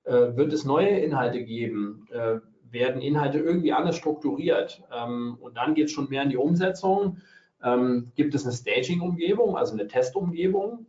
[0.04, 2.06] äh, wird es neue Inhalte geben?
[2.10, 4.82] Äh, werden Inhalte irgendwie anders strukturiert?
[4.92, 7.22] Ähm, und dann geht es schon mehr in die Umsetzung.
[7.64, 10.84] Ähm, gibt es eine Staging-Umgebung, also eine Testumgebung?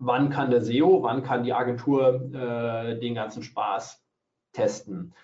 [0.00, 4.04] Wann kann der SEO, wann kann die Agentur äh, den ganzen Spaß
[4.52, 5.14] testen?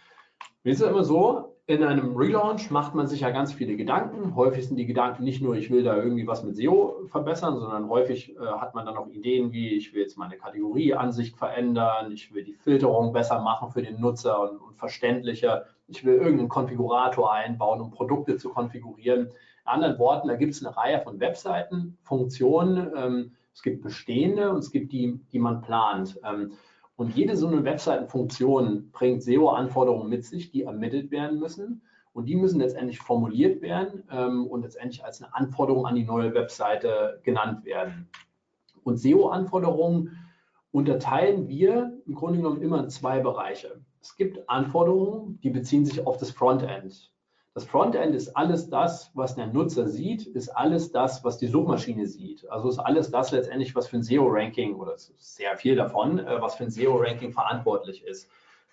[0.65, 4.37] Mir ist es immer so, in einem Relaunch macht man sich ja ganz viele Gedanken.
[4.37, 7.89] Häufig sind die Gedanken nicht nur, ich will da irgendwie was mit SEO verbessern, sondern
[7.89, 12.33] häufig äh, hat man dann auch Ideen wie, ich will jetzt meine Kategorieansicht verändern, ich
[12.33, 17.33] will die Filterung besser machen für den Nutzer und, und verständlicher, ich will irgendeinen Konfigurator
[17.33, 19.27] einbauen, um Produkte zu konfigurieren.
[19.27, 19.33] In
[19.65, 24.59] anderen Worten, da gibt es eine Reihe von Webseiten, Funktionen, ähm, es gibt bestehende und
[24.59, 26.19] es gibt die, die man plant.
[26.25, 26.53] Ähm,
[27.03, 31.83] und jede so eine Webseitenfunktion bringt SEO-Anforderungen mit sich, die ermittelt werden müssen.
[32.13, 36.33] Und die müssen letztendlich formuliert werden ähm, und letztendlich als eine Anforderung an die neue
[36.33, 38.09] Webseite genannt werden.
[38.85, 40.17] Und SEO-Anforderungen
[40.71, 43.81] unterteilen wir im Grunde genommen immer in zwei Bereiche.
[44.01, 47.12] Es gibt Anforderungen, die beziehen sich auf das Frontend.
[47.55, 52.07] Das Frontend ist alles das, was der Nutzer sieht, ist alles das, was die Suchmaschine
[52.07, 52.49] sieht.
[52.51, 56.55] Also ist alles das letztendlich, was für ein SEO-Ranking oder sehr viel davon, äh, was
[56.55, 58.31] für ein SEO-Ranking verantwortlich ist.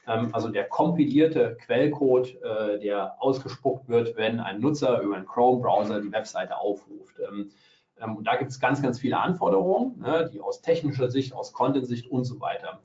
[0.08, 6.00] Ähm, also der kompilierte Quellcode, äh, der ausgespuckt wird, wenn ein Nutzer über einen Chrome-Browser
[6.00, 7.16] die Webseite aufruft.
[7.20, 7.52] Ähm,
[8.02, 11.52] ähm, und da gibt es ganz, ganz viele Anforderungen, ne, die aus technischer Sicht, aus
[11.52, 12.80] Content-Sicht und so weiter.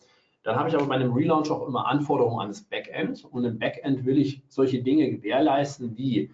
[0.44, 3.24] Dann habe ich aber bei einem Relaunch auch immer Anforderungen an das Backend.
[3.24, 6.30] Und im Backend will ich solche Dinge gewährleisten wie,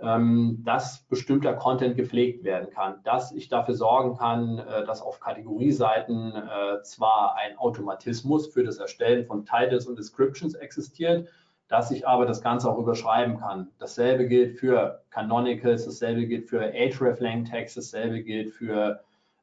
[0.00, 5.18] ähm, dass bestimmter Content gepflegt werden kann, dass ich dafür sorgen kann, äh, dass auf
[5.18, 11.28] Kategorieseiten äh, zwar ein Automatismus für das Erstellen von Titles und Descriptions existiert,
[11.68, 13.68] dass ich aber das Ganze auch überschreiben kann.
[13.78, 19.00] Dasselbe gilt für Canonicals, dasselbe gilt für hreflang Text, dasselbe gilt für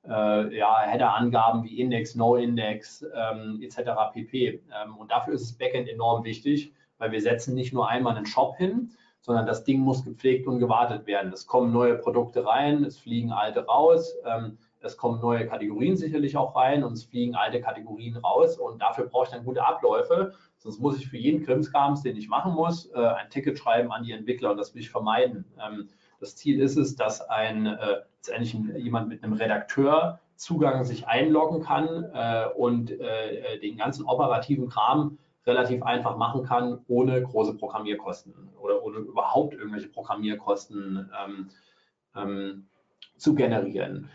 [0.08, 3.92] äh, ja, Header-Angaben wie Index, No-Index ähm, etc.
[4.14, 4.62] pp.
[4.84, 8.26] Ähm, und dafür ist das Backend enorm wichtig, weil wir setzen nicht nur einmal einen
[8.26, 11.32] Shop hin, sondern das Ding muss gepflegt und gewartet werden.
[11.32, 16.36] Es kommen neue Produkte rein, es fliegen alte raus, ähm, es kommen neue Kategorien sicherlich
[16.36, 20.34] auch rein und es fliegen alte Kategorien raus und dafür brauche ich dann gute Abläufe.
[20.58, 24.04] Sonst muss ich für jeden Krimskrams, den ich machen muss, äh, ein Ticket schreiben an
[24.04, 25.46] die Entwickler und das will ich vermeiden.
[25.64, 25.90] Ähm,
[26.22, 31.62] das Ziel ist es, dass ein äh, letztendlich jemand mit einem Redakteur Zugang sich einloggen
[31.62, 38.34] kann äh, und äh, den ganzen operativen Kram relativ einfach machen kann, ohne große Programmierkosten
[38.60, 41.50] oder ohne überhaupt irgendwelche Programmierkosten ähm,
[42.16, 42.68] ähm,
[43.18, 44.10] zu generieren.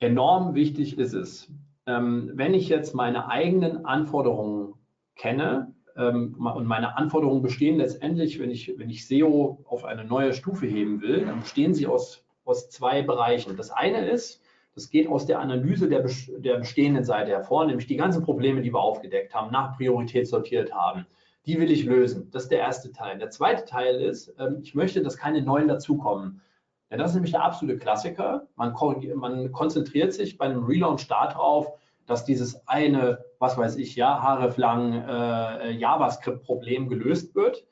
[0.00, 1.50] Enorm wichtig ist es,
[1.86, 4.74] ähm, wenn ich jetzt meine eigenen Anforderungen
[5.14, 5.74] kenne,
[6.06, 11.00] und meine Anforderungen bestehen letztendlich, wenn ich, wenn ich SEO auf eine neue Stufe heben
[11.02, 13.56] will, dann bestehen sie aus, aus zwei Bereichen.
[13.56, 14.40] Das eine ist,
[14.76, 16.08] das geht aus der Analyse der,
[16.38, 20.72] der bestehenden Seite hervor, nämlich die ganzen Probleme, die wir aufgedeckt haben, nach Priorität sortiert
[20.72, 21.04] haben.
[21.46, 22.30] Die will ich lösen.
[22.30, 23.18] Das ist der erste Teil.
[23.18, 26.42] Der zweite Teil ist, ähm, ich möchte, dass keine neuen dazukommen.
[26.90, 28.46] Ja, das ist nämlich der absolute Klassiker.
[28.54, 28.72] Man,
[29.16, 31.72] man konzentriert sich bei einem Relaunch darauf,
[32.06, 37.64] dass dieses eine, was weiß ich, ja, haareflang äh, JavaScript-Problem gelöst wird.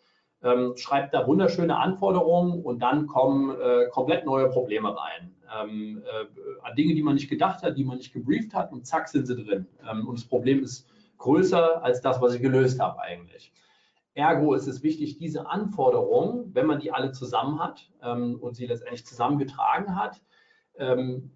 [0.42, 5.34] Ähm, schreibt da wunderschöne Anforderungen und dann kommen äh, komplett neue Probleme rein.
[5.60, 8.86] Ähm, äh, an Dinge, die man nicht gedacht hat, die man nicht gebrieft hat und
[8.86, 9.66] zack sind sie drin.
[9.90, 13.52] Ähm, und das Problem ist größer als das, was ich gelöst habe eigentlich.
[14.14, 18.66] Ergo ist es wichtig, diese Anforderungen, wenn man die alle zusammen hat ähm, und sie
[18.66, 20.22] letztendlich zusammengetragen hat,
[20.78, 21.32] ähm,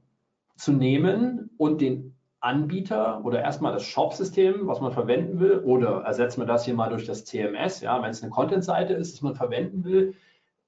[0.56, 6.40] zu nehmen und den Anbieter oder erstmal das Shop-System, was man verwenden will, oder ersetzen
[6.40, 9.34] wir das hier mal durch das CMS, ja, wenn es eine Content-Seite ist, das man
[9.34, 10.14] verwenden will,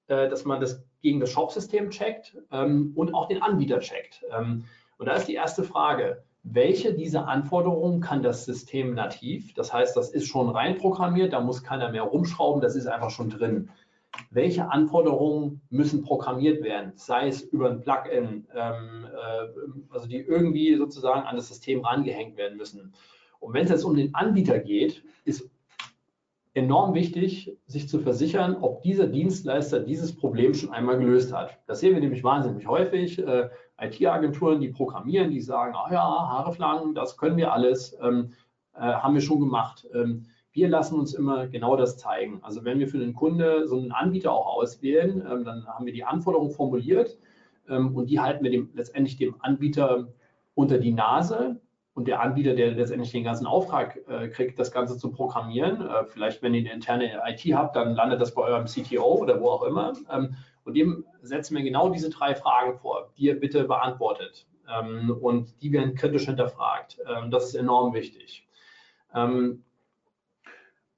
[0.09, 4.23] äh, dass man das gegen das Shop-System checkt ähm, und auch den Anbieter checkt.
[4.31, 4.65] Ähm,
[4.99, 9.55] und da ist die erste Frage, welche dieser Anforderungen kann das System nativ?
[9.55, 13.31] Das heißt, das ist schon reinprogrammiert, da muss keiner mehr rumschrauben, das ist einfach schon
[13.31, 13.71] drin.
[14.31, 20.77] Welche Anforderungen müssen programmiert werden, sei es über ein Plugin, ähm, äh, also die irgendwie
[20.77, 22.93] sozusagen an das System rangehängt werden müssen.
[23.41, 25.51] Und wenn es jetzt um den Anbieter geht, ist
[26.55, 31.59] enorm wichtig, sich zu versichern, ob dieser Dienstleister dieses Problem schon einmal gelöst hat.
[31.67, 33.19] Das sehen wir nämlich wahnsinnig häufig.
[33.19, 33.49] Äh,
[33.81, 38.33] IT-Agenturen, die programmieren, die sagen, ach ja, Haare das können wir alles, ähm,
[38.75, 39.87] äh, haben wir schon gemacht.
[39.95, 42.41] Ähm, wir lassen uns immer genau das zeigen.
[42.43, 45.93] Also wenn wir für den Kunde so einen Anbieter auch auswählen, ähm, dann haben wir
[45.93, 47.19] die Anforderungen formuliert
[47.69, 50.09] ähm, und die halten wir dem, letztendlich dem Anbieter
[50.55, 51.61] unter die Nase
[51.95, 56.05] und der Anbieter, der letztendlich den ganzen Auftrag äh, kriegt, das Ganze zu programmieren, äh,
[56.05, 59.49] vielleicht wenn ihr eine interne IT habt, dann landet das bei eurem CTO oder wo
[59.49, 59.93] auch immer.
[60.11, 60.35] Ähm,
[60.65, 64.47] und dem setzen wir genau diese drei Fragen vor, die ihr bitte beantwortet.
[64.69, 66.99] Ähm, und die werden kritisch hinterfragt.
[67.07, 68.47] Ähm, das ist enorm wichtig.
[69.15, 69.65] Ähm,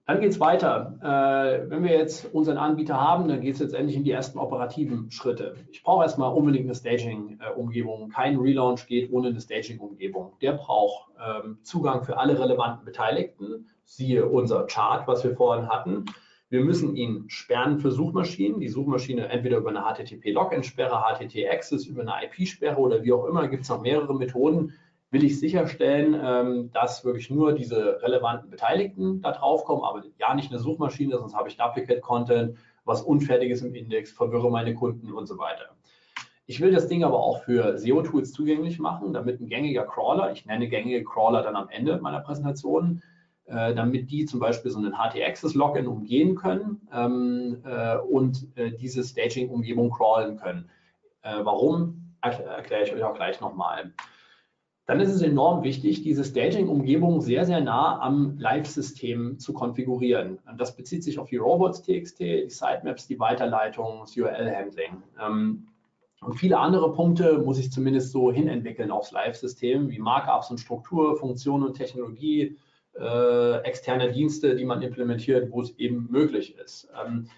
[0.06, 0.98] dann geht es weiter.
[1.00, 4.38] Äh, wenn wir jetzt unseren Anbieter haben, dann geht es jetzt endlich in die ersten
[4.38, 5.54] operativen Schritte.
[5.70, 8.10] Ich brauche erstmal unbedingt eine Staging-Umgebung.
[8.10, 10.32] Kein Relaunch geht ohne eine Staging-Umgebung.
[10.42, 13.70] Der braucht ähm, Zugang für alle relevanten Beteiligten.
[13.84, 16.04] Siehe unser Chart, was wir vorhin hatten.
[16.50, 18.60] Wir müssen ihn sperren für Suchmaschinen.
[18.60, 23.48] Die Suchmaschine entweder über eine HTTP-Login-Sperre, HTT-Access, über eine IP-Sperre oder wie auch immer.
[23.48, 24.74] Gibt es noch mehrere Methoden,
[25.14, 30.34] will ich sicherstellen, ähm, dass wirklich nur diese relevanten Beteiligten da drauf kommen, aber ja
[30.34, 35.12] nicht eine Suchmaschine, sonst habe ich Duplicate Content, was unfertiges im Index, verwirre meine Kunden
[35.12, 35.70] und so weiter.
[36.46, 40.44] Ich will das Ding aber auch für SEO-Tools zugänglich machen, damit ein gängiger Crawler, ich
[40.44, 43.00] nenne gängige Crawler dann am Ende meiner Präsentation,
[43.46, 49.04] äh, damit die zum Beispiel so einen HT-Access-Login umgehen können ähm, äh, und äh, diese
[49.04, 50.68] Staging-Umgebung crawlen können.
[51.22, 53.92] Äh, warum, erkläre ich euch auch gleich nochmal
[54.86, 60.38] dann ist es enorm wichtig, diese Staging-Umgebung sehr, sehr nah am Live-System zu konfigurieren.
[60.48, 65.02] Und das bezieht sich auf die Robots.txt, die Sitemaps, die Weiterleitung, das URL-Handling.
[65.20, 65.68] Ähm,
[66.20, 71.16] und viele andere Punkte muss ich zumindest so hinentwickeln aufs Live-System, wie Markups und Struktur,
[71.16, 72.56] Funktionen und Technologie,
[72.98, 76.88] äh, externe Dienste, die man implementiert, wo es eben möglich ist.
[77.04, 77.28] Ähm,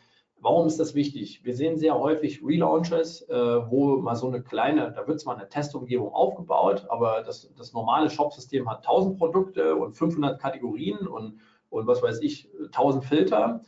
[0.46, 1.40] Warum ist das wichtig?
[1.42, 5.48] Wir sehen sehr häufig Relaunches, äh, wo mal so eine kleine, da wird zwar eine
[5.48, 11.88] Testumgebung aufgebaut, aber das, das normale Shop-System hat 1000 Produkte und 500 Kategorien und, und
[11.88, 13.62] was weiß ich, 1000 Filter.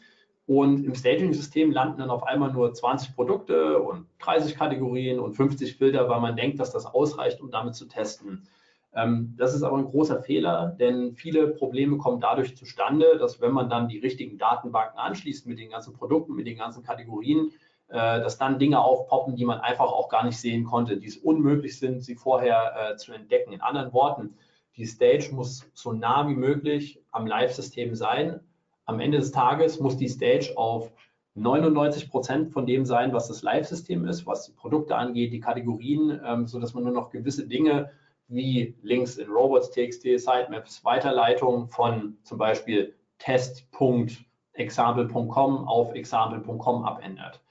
[0.47, 5.79] Und im Staging-System landen dann auf einmal nur 20 Produkte und 30 Kategorien und 50
[5.79, 8.47] Filter, weil man denkt, dass das ausreicht, um damit zu testen.
[8.95, 13.53] Ähm, das ist aber ein großer Fehler, denn viele Probleme kommen dadurch zustande, dass wenn
[13.53, 17.53] man dann die richtigen Datenbanken anschließt mit den ganzen Produkten, mit den ganzen Kategorien,
[17.89, 21.17] äh, dass dann Dinge aufpoppen, die man einfach auch gar nicht sehen konnte, die es
[21.17, 23.53] unmöglich sind, sie vorher äh, zu entdecken.
[23.53, 24.35] In anderen Worten,
[24.77, 28.41] die Stage muss so nah wie möglich am Live-System sein.
[28.85, 30.93] Am Ende des Tages muss die Stage auf
[31.35, 36.21] 99 Prozent von dem sein, was das Live-System ist, was die Produkte angeht, die Kategorien,
[36.25, 37.91] ähm, sodass man nur noch gewisse Dinge
[38.29, 47.43] wie Links in Robots.txt, Sitemaps, Weiterleitung von zum Beispiel test.example.com auf example.com abändert.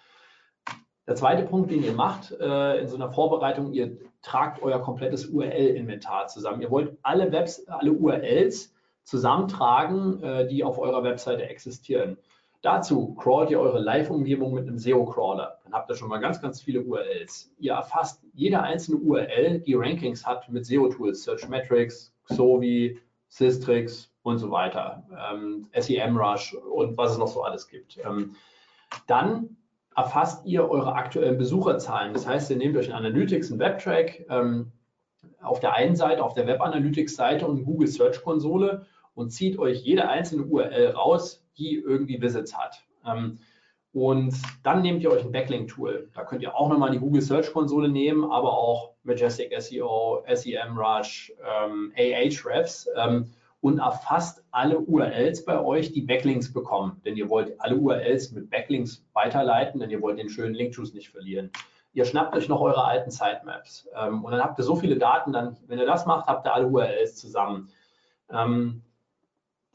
[1.07, 5.25] Der zweite Punkt, den ihr macht äh, in so einer Vorbereitung, ihr tragt euer komplettes
[5.27, 6.61] URL-Inventar zusammen.
[6.61, 12.17] Ihr wollt alle, Webs alle URLs zusammentragen, äh, die auf eurer Webseite existieren.
[12.62, 15.60] Dazu crawlt ihr eure Live-Umgebung mit einem SEO-Crawler.
[15.63, 17.54] Dann habt ihr schon mal ganz, ganz viele URLs.
[17.60, 24.52] Ihr erfasst jede einzelne URL, die Rankings hat mit SEO-Tools, Searchmetrics, Xovi, Systrix und so
[24.52, 27.98] weiter, ähm, SEMrush und was es noch so alles gibt.
[28.04, 28.36] Ähm,
[29.06, 29.58] dann
[29.96, 32.13] erfasst ihr eure aktuellen Besucherzahlen.
[32.13, 34.72] Das heißt, ihr nehmt euch in Analytics einen Webtrack ähm,
[35.41, 39.58] auf der einen Seite, auf der Web Analytics Seite und Google Search Konsole und zieht
[39.58, 42.84] euch jede einzelne URL raus, die irgendwie Visits hat.
[43.06, 43.39] Ähm,
[43.93, 46.12] und dann nehmt ihr euch ein Backlink-Tool.
[46.13, 51.34] Da könnt ihr auch nochmal die Google Search Konsole nehmen, aber auch Majestic SEO, SEMrush,
[51.43, 57.02] ähm, Ahrefs ähm, und erfasst alle URLs bei euch, die Backlinks bekommen.
[57.06, 61.10] Denn ihr wollt alle URLs mit Backlinks weiterleiten, denn ihr wollt den schönen Link-Juice nicht
[61.10, 61.50] verlieren.
[61.93, 65.34] Ihr schnappt euch noch eure alten Sitemaps ähm, und dann habt ihr so viele Daten,
[65.34, 67.70] dann, wenn ihr das macht, habt ihr alle URLs zusammen.
[68.32, 68.84] Ähm,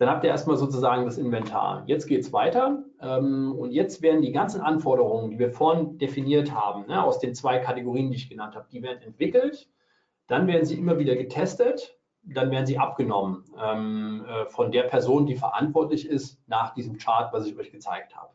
[0.03, 1.85] dann habt ihr erstmal sozusagen das Inventar.
[1.87, 6.53] Jetzt geht es weiter ähm, und jetzt werden die ganzen Anforderungen, die wir vorhin definiert
[6.53, 9.71] haben, ne, aus den zwei Kategorien, die ich genannt habe, die werden entwickelt.
[10.27, 11.97] Dann werden sie immer wieder getestet.
[12.25, 17.33] Dann werden sie abgenommen ähm, äh, von der Person, die verantwortlich ist nach diesem Chart,
[17.33, 18.33] was ich euch gezeigt habe.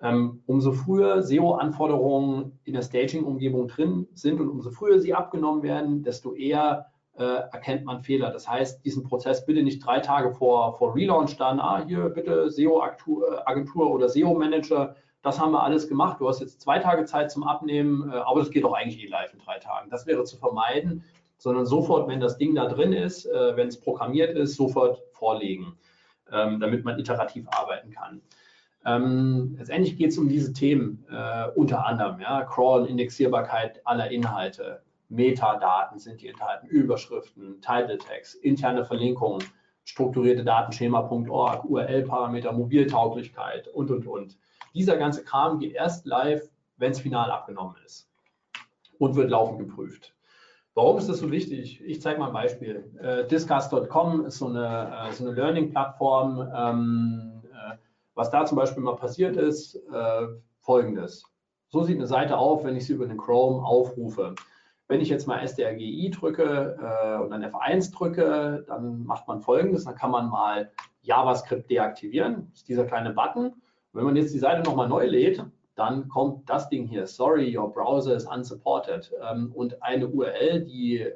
[0.00, 6.02] Ähm, umso früher SEO-Anforderungen in der Staging-Umgebung drin sind und umso früher sie abgenommen werden,
[6.02, 8.30] desto eher äh, erkennt man Fehler.
[8.30, 12.50] Das heißt, diesen Prozess bitte nicht drei Tage vor, vor Relaunch dann, ah, hier bitte
[12.50, 16.20] SEO-Agentur oder SEO-Manager, das haben wir alles gemacht.
[16.20, 19.08] Du hast jetzt zwei Tage Zeit zum Abnehmen, äh, aber das geht doch eigentlich eh
[19.08, 19.88] live in drei Tagen.
[19.90, 21.04] Das wäre zu vermeiden,
[21.38, 25.76] sondern sofort, wenn das Ding da drin ist, äh, wenn es programmiert ist, sofort vorlegen,
[26.30, 28.20] ähm, damit man iterativ arbeiten kann.
[28.84, 34.82] Ähm, letztendlich geht es um diese Themen äh, unter anderem, ja, Crawl, Indexierbarkeit aller Inhalte,
[35.12, 39.44] Metadaten sind die enthalten, Überschriften, Title Tags, interne Verlinkungen,
[39.84, 44.38] strukturierte Datenschema.org, URL-Parameter, Mobiltauglichkeit und, und, und.
[44.74, 46.48] Dieser ganze Kram geht erst live,
[46.78, 48.10] wenn es final abgenommen ist
[48.98, 50.14] und wird laufend geprüft.
[50.74, 51.82] Warum ist das so wichtig?
[51.84, 52.90] Ich zeige mal ein Beispiel.
[52.98, 56.50] Äh, Discuss.com ist so eine, äh, so eine Learning-Plattform.
[56.56, 57.76] Ähm, äh,
[58.14, 60.26] was da zum Beispiel mal passiert ist, äh,
[60.60, 61.24] folgendes.
[61.68, 64.34] So sieht eine Seite auf, wenn ich sie über den Chrome aufrufe.
[64.92, 69.86] Wenn ich jetzt mal SDRGI drücke äh, und dann F1 drücke, dann macht man folgendes,
[69.86, 72.48] dann kann man mal JavaScript deaktivieren.
[72.50, 73.54] Das ist dieser kleine Button.
[73.94, 75.42] Wenn man jetzt die Seite nochmal neu lädt,
[75.76, 79.10] dann kommt das Ding hier, sorry, your browser is unsupported.
[79.22, 81.14] Ähm, und eine URL, die äh,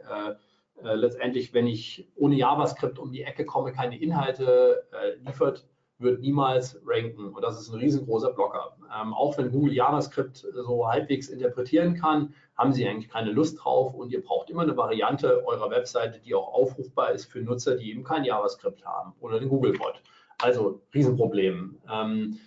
[0.82, 5.66] äh, letztendlich, wenn ich ohne JavaScript um die Ecke komme, keine Inhalte äh, liefert,
[5.98, 7.28] wird niemals ranken.
[7.28, 8.76] Und das ist ein riesengroßer Blocker.
[9.00, 13.94] Ähm, auch wenn Google JavaScript so halbwegs interpretieren kann, haben sie eigentlich keine Lust drauf
[13.94, 17.90] und ihr braucht immer eine Variante eurer Webseite, die auch aufrufbar ist für Nutzer, die
[17.90, 20.02] eben kein JavaScript haben oder den Googlebot.
[20.38, 21.78] Also Riesenproblem.
[21.90, 22.38] Ähm,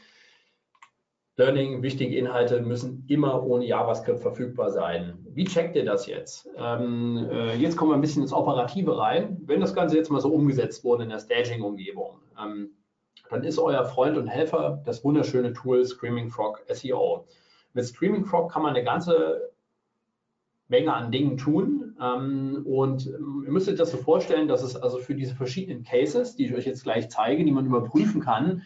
[1.39, 5.25] Learning, wichtige Inhalte müssen immer ohne JavaScript verfügbar sein.
[5.31, 6.49] Wie checkt ihr das jetzt?
[6.57, 9.37] Ähm, äh, jetzt kommen wir ein bisschen ins Operative rein.
[9.45, 12.71] Wenn das Ganze jetzt mal so umgesetzt wurde in der Staging-Umgebung, ähm,
[13.29, 17.25] dann ist euer Freund und Helfer das wunderschöne Tool Screaming Frog SEO.
[17.73, 19.51] Mit Screaming Frog kann man eine ganze
[20.69, 21.95] Menge an Dingen tun.
[22.01, 25.83] Ähm, und ähm, ihr müsst euch das so vorstellen, dass es also für diese verschiedenen
[25.83, 28.63] Cases, die ich euch jetzt gleich zeige, die man überprüfen kann,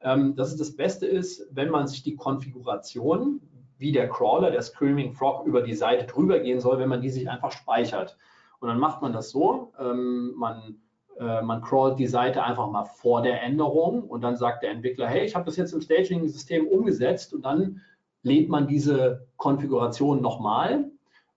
[0.00, 3.40] ähm, dass es das Beste ist, wenn man sich die Konfiguration,
[3.78, 7.10] wie der Crawler, der Screaming Frog über die Seite drüber gehen soll, wenn man die
[7.10, 8.16] sich einfach speichert.
[8.60, 10.72] Und dann macht man das so, man äh,
[11.20, 15.24] man crawlt die Seite einfach mal vor der Änderung und dann sagt der Entwickler, hey,
[15.24, 17.82] ich habe das jetzt im Staging-System umgesetzt und dann
[18.22, 20.86] lädt man diese Konfiguration nochmal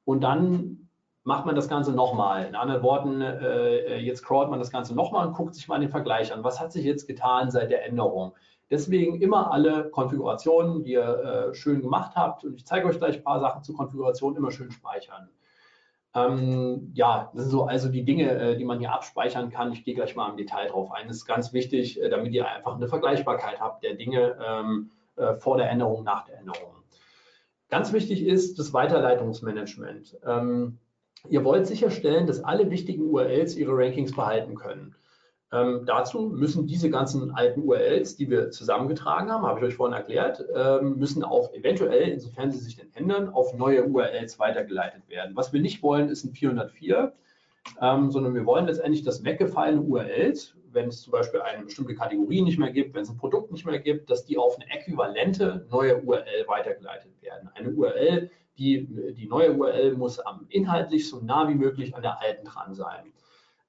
[0.05, 0.87] und dann
[1.23, 2.45] macht man das Ganze nochmal.
[2.45, 5.89] In anderen Worten, äh, jetzt crawlt man das Ganze nochmal und guckt sich mal den
[5.89, 6.43] Vergleich an.
[6.43, 8.33] Was hat sich jetzt getan seit der Änderung?
[8.69, 13.17] Deswegen immer alle Konfigurationen, die ihr äh, schön gemacht habt, und ich zeige euch gleich
[13.17, 15.29] ein paar Sachen zur Konfiguration, immer schön speichern.
[16.15, 19.73] Ähm, ja, das sind so also die Dinge, äh, die man hier abspeichern kann.
[19.73, 21.07] Ich gehe gleich mal im Detail drauf ein.
[21.07, 25.35] Das ist ganz wichtig, äh, damit ihr einfach eine Vergleichbarkeit habt der Dinge ähm, äh,
[25.35, 26.75] vor der Änderung, nach der Änderung.
[27.69, 30.17] Ganz wichtig ist das Weiterleitungsmanagement.
[30.25, 30.77] Ähm,
[31.29, 34.95] ihr wollt sicherstellen, dass alle wichtigen URLs ihre Rankings behalten können.
[35.53, 39.95] Ähm, dazu müssen diese ganzen alten URLs, die wir zusammengetragen haben, habe ich euch vorhin
[39.95, 45.35] erklärt, ähm, müssen auch eventuell, insofern sie sich denn ändern, auf neue URLs weitergeleitet werden.
[45.35, 47.13] Was wir nicht wollen, ist ein 404,
[47.79, 52.41] ähm, sondern wir wollen letztendlich, dass weggefallene URLs, wenn es zum Beispiel eine bestimmte Kategorie
[52.41, 55.67] nicht mehr gibt, wenn es ein Produkt nicht mehr gibt, dass die auf eine äquivalente
[55.69, 57.51] neue URL weitergeleitet werden.
[57.53, 62.19] Eine URL, die, die neue URL muss am inhaltlich so nah wie möglich an der
[62.21, 63.13] alten dran sein.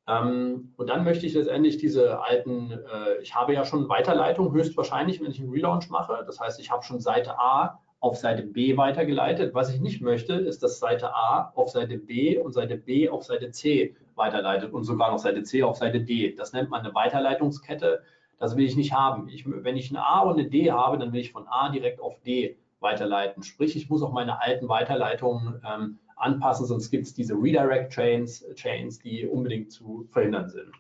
[0.07, 5.21] Ähm, und dann möchte ich letztendlich diese alten, äh, ich habe ja schon Weiterleitung, höchstwahrscheinlich,
[5.21, 6.23] wenn ich einen Relaunch mache.
[6.27, 9.55] Das heißt, ich habe schon Seite A auf Seite B weitergeleitet.
[9.55, 13.25] Was ich nicht möchte, ist, dass Seite A auf Seite B und Seite B auf
[13.25, 16.35] Seite C weiterleitet und sogar noch Seite C auf Seite D.
[16.35, 18.03] Das nennt man eine Weiterleitungskette.
[18.39, 19.29] Das will ich nicht haben.
[19.29, 22.01] Ich, wenn ich eine A und eine D habe, dann will ich von A direkt
[22.01, 23.43] auf D weiterleiten.
[23.43, 28.45] Sprich, ich muss auch meine alten Weiterleitungen ähm, anpassen, sonst gibt es diese Redirect Chains,
[28.55, 30.73] Chains, die unbedingt zu verhindern sind.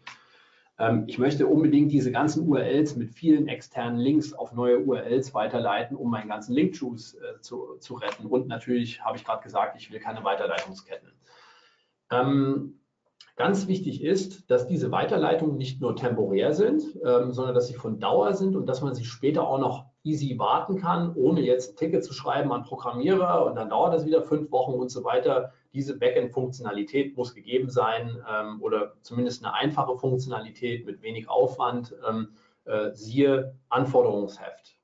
[0.78, 5.96] Ähm, ich möchte unbedingt diese ganzen URLs mit vielen externen Links auf neue URLs weiterleiten,
[5.96, 8.26] um meinen ganzen Link-Juice äh, zu, zu retten.
[8.26, 11.12] Und natürlich habe ich gerade gesagt, ich will keine Weiterleitungsketten.
[12.10, 12.80] Ähm,
[13.36, 17.98] Ganz wichtig ist, dass diese Weiterleitungen nicht nur temporär sind, ähm, sondern dass sie von
[17.98, 21.76] Dauer sind und dass man sie später auch noch easy warten kann, ohne jetzt ein
[21.76, 25.52] Ticket zu schreiben an Programmierer und dann dauert das wieder fünf Wochen und so weiter.
[25.72, 31.94] Diese Backend-Funktionalität muss gegeben sein ähm, oder zumindest eine einfache Funktionalität mit wenig Aufwand.
[32.08, 32.28] Ähm,
[32.66, 34.76] äh, siehe Anforderungsheft.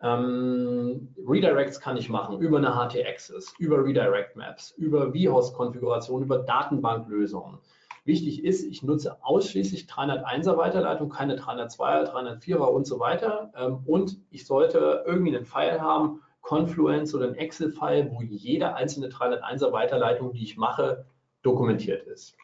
[0.00, 7.58] Ähm, Redirects kann ich machen über eine HT-Access, über Redirect Maps, über vHost-Konfiguration, über Datenbanklösungen.
[8.04, 13.50] Wichtig ist, ich nutze ausschließlich 301er Weiterleitung, keine 302er, 304er und so weiter.
[13.56, 19.08] Ähm, und ich sollte irgendwie einen File haben, Confluence oder ein Excel-File, wo jede einzelne
[19.08, 21.06] 301er Weiterleitung, die ich mache,
[21.42, 22.36] dokumentiert ist.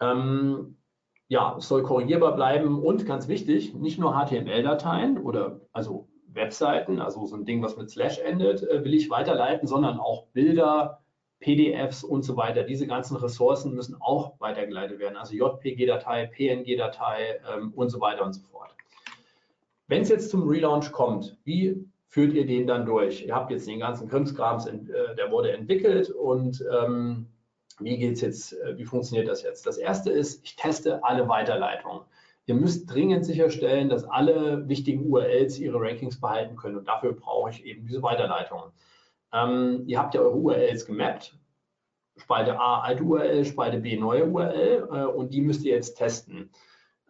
[0.00, 0.78] Ähm,
[1.28, 7.26] ja, es soll korrigierbar bleiben und ganz wichtig, nicht nur HTML-Dateien oder also Webseiten, also
[7.26, 11.02] so ein Ding, was mit Slash endet, äh, will ich weiterleiten, sondern auch Bilder,
[11.40, 12.62] PDFs und so weiter.
[12.62, 18.34] Diese ganzen Ressourcen müssen auch weitergeleitet werden, also JPG-Datei, PNG-Datei ähm, und so weiter und
[18.34, 18.74] so fort.
[19.88, 23.24] Wenn es jetzt zum Relaunch kommt, wie führt ihr den dann durch?
[23.26, 24.76] Ihr habt jetzt den ganzen Krimskrams, äh,
[25.16, 27.26] der wurde entwickelt und ähm,
[27.80, 29.66] wie geht's jetzt, äh, wie funktioniert das jetzt?
[29.66, 32.02] Das erste ist, ich teste alle Weiterleitungen.
[32.46, 37.50] Ihr müsst dringend sicherstellen, dass alle wichtigen URLs ihre Rankings behalten können und dafür brauche
[37.50, 38.72] ich eben diese Weiterleitungen.
[39.32, 41.36] Ähm, ihr habt ja eure URLs gemappt.
[42.16, 46.50] Spalte A alte URL, Spalte B neue URL äh, und die müsst ihr jetzt testen.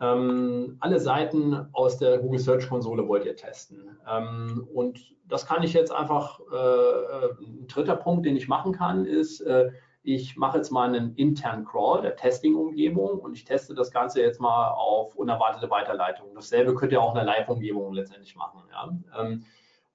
[0.00, 3.98] Ähm, alle Seiten aus der Google Search Konsole wollt ihr testen.
[4.08, 8.72] Ähm, und das kann ich jetzt einfach, äh, äh ein dritter Punkt, den ich machen
[8.72, 9.70] kann, ist, äh,
[10.02, 14.40] ich mache jetzt mal einen internen Crawl der Testing-Umgebung und ich teste das Ganze jetzt
[14.40, 16.34] mal auf unerwartete Weiterleitungen.
[16.34, 18.62] Dasselbe könnt ihr auch in der Live-Umgebung letztendlich machen.
[18.70, 19.20] Ja.
[19.20, 19.44] Ähm,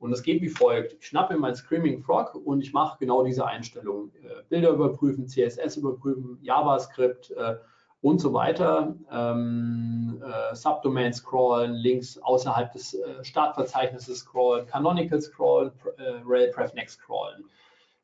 [0.05, 0.95] und es geht wie folgt.
[0.99, 4.11] Ich schnappe mein Screaming Frog und ich mache genau diese Einstellungen.
[4.23, 7.55] Äh, Bilder überprüfen, CSS überprüfen, JavaScript äh,
[8.01, 8.95] und so weiter.
[9.11, 16.99] Ähm, äh, Subdomains scrollen, Links außerhalb des äh, Startverzeichnisses scrollen, Canonical scrollen, äh, Railpref Next
[16.99, 17.45] scrollen.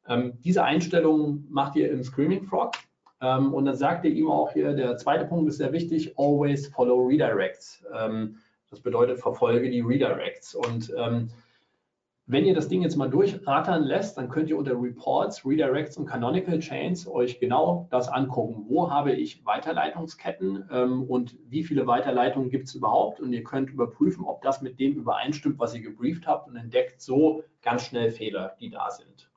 [0.08, 2.74] Ähm, diese Einstellung macht ihr im Screaming Frog.
[3.22, 6.68] Ähm, und dann sagt ihr ihm auch hier, der zweite Punkt ist sehr wichtig, always
[6.68, 7.84] follow redirects.
[7.96, 8.38] Ähm,
[8.72, 10.56] das bedeutet, verfolge die Redirects.
[10.56, 11.30] Und ähm,
[12.32, 16.06] wenn ihr das Ding jetzt mal durchrattern lässt, dann könnt ihr unter Reports, Redirects und
[16.06, 18.68] Canonical Chains euch genau das angucken.
[18.70, 23.20] Wo habe ich Weiterleitungsketten ähm, und wie viele Weiterleitungen gibt es überhaupt?
[23.20, 27.02] Und ihr könnt überprüfen, ob das mit dem übereinstimmt, was ihr gebrieft habt und entdeckt
[27.02, 29.30] so ganz schnell Fehler, die da sind.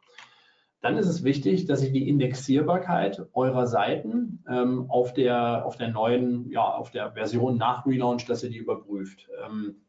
[0.81, 5.89] Dann ist es wichtig, dass ihr die Indexierbarkeit eurer Seiten ähm, auf, der, auf der
[5.89, 9.29] neuen, ja, auf der Version nach Relaunch, dass ihr die überprüft.
[9.45, 9.81] Ähm,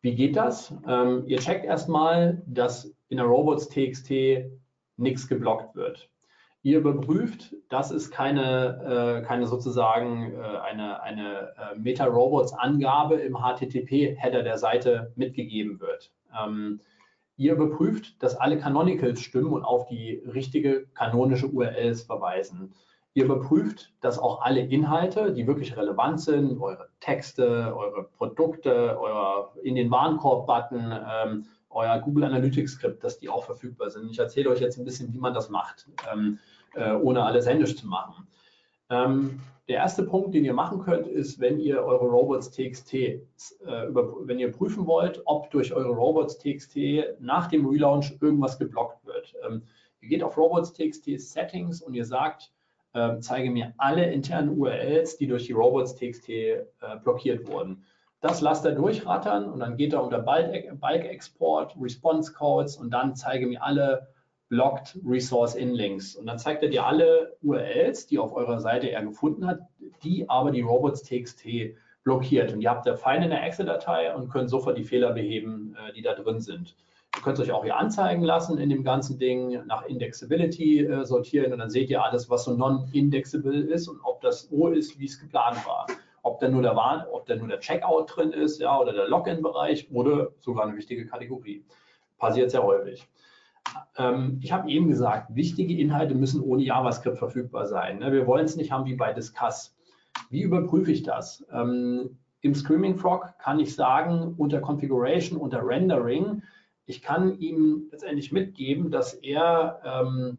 [0.00, 0.74] wie geht das?
[0.86, 4.10] Ähm, ihr checkt erstmal, dass in der Robots.txt
[4.96, 6.10] nichts geblockt wird.
[6.62, 14.42] Ihr überprüft, dass es keine, äh, keine sozusagen äh, eine, eine äh, Meta-Robots-Angabe im HTTP-Header
[14.42, 16.12] der Seite mitgegeben wird.
[16.36, 16.80] Ähm,
[17.38, 22.74] Ihr überprüft, dass alle Canonicals stimmen und auf die richtige kanonische URLs verweisen.
[23.18, 29.52] Ihr überprüft, dass auch alle Inhalte, die wirklich relevant sind, eure Texte, eure Produkte, euer
[29.64, 34.08] in den Warenkorb-Button, ähm, euer Google Analytics-Skript, dass die auch verfügbar sind.
[34.08, 36.38] Ich erzähle euch jetzt ein bisschen, wie man das macht, ähm,
[36.76, 38.28] äh, ohne alles händisch zu machen.
[38.88, 43.16] Ähm, der erste Punkt, den ihr machen könnt, ist, wenn ihr eure Robots.txt, äh,
[43.66, 46.76] wenn ihr prüfen wollt, ob durch eure Robots.txt
[47.18, 49.34] nach dem Relaunch irgendwas geblockt wird.
[49.44, 49.62] Ähm,
[50.02, 52.52] ihr geht auf Robots.txt Settings und ihr sagt,
[52.94, 56.64] äh, zeige mir alle internen URLs, die durch die Robots.txt äh,
[57.02, 57.84] blockiert wurden.
[58.20, 63.14] Das lasst er durchrattern und dann geht er unter Bulk Export, Response Codes und dann
[63.14, 64.08] zeige mir alle
[64.48, 66.16] Blocked Resource in Links.
[66.16, 69.60] Und dann zeigt er dir alle URLs, die auf eurer Seite er gefunden hat,
[70.02, 71.44] die aber die Robots.txt
[72.02, 72.52] blockiert.
[72.52, 75.92] Und ihr habt da fein in der Excel-Datei und könnt sofort die Fehler beheben, äh,
[75.92, 76.74] die da drin sind.
[77.18, 81.04] Ihr könnt es euch auch hier anzeigen lassen in dem ganzen Ding, nach Indexability äh,
[81.04, 85.00] sortieren und dann seht ihr alles, was so non-indexable ist und ob das so ist,
[85.00, 85.88] wie es geplant war.
[86.22, 86.76] Ob da nur der,
[87.10, 91.06] ob da nur der Checkout drin ist, ja, oder der Login-Bereich oder sogar eine wichtige
[91.06, 91.64] Kategorie.
[92.18, 93.08] Passiert sehr häufig.
[93.96, 97.98] Ähm, ich habe eben gesagt, wichtige Inhalte müssen ohne JavaScript verfügbar sein.
[97.98, 98.12] Ne?
[98.12, 99.76] Wir wollen es nicht haben wie bei Discuss.
[100.30, 101.44] Wie überprüfe ich das?
[101.52, 106.42] Ähm, Im Screaming Frog kann ich sagen, unter Configuration, unter Rendering,
[106.88, 110.38] ich kann ihm letztendlich mitgeben, dass er ähm,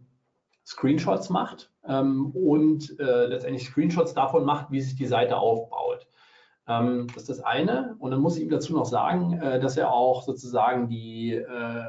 [0.66, 6.08] Screenshots macht ähm, und äh, letztendlich Screenshots davon macht, wie sich die Seite aufbaut.
[6.68, 7.96] Ähm, das ist das eine.
[8.00, 11.44] Und dann muss ich ihm dazu noch sagen, äh, dass er auch sozusagen die äh,
[11.44, 11.84] äh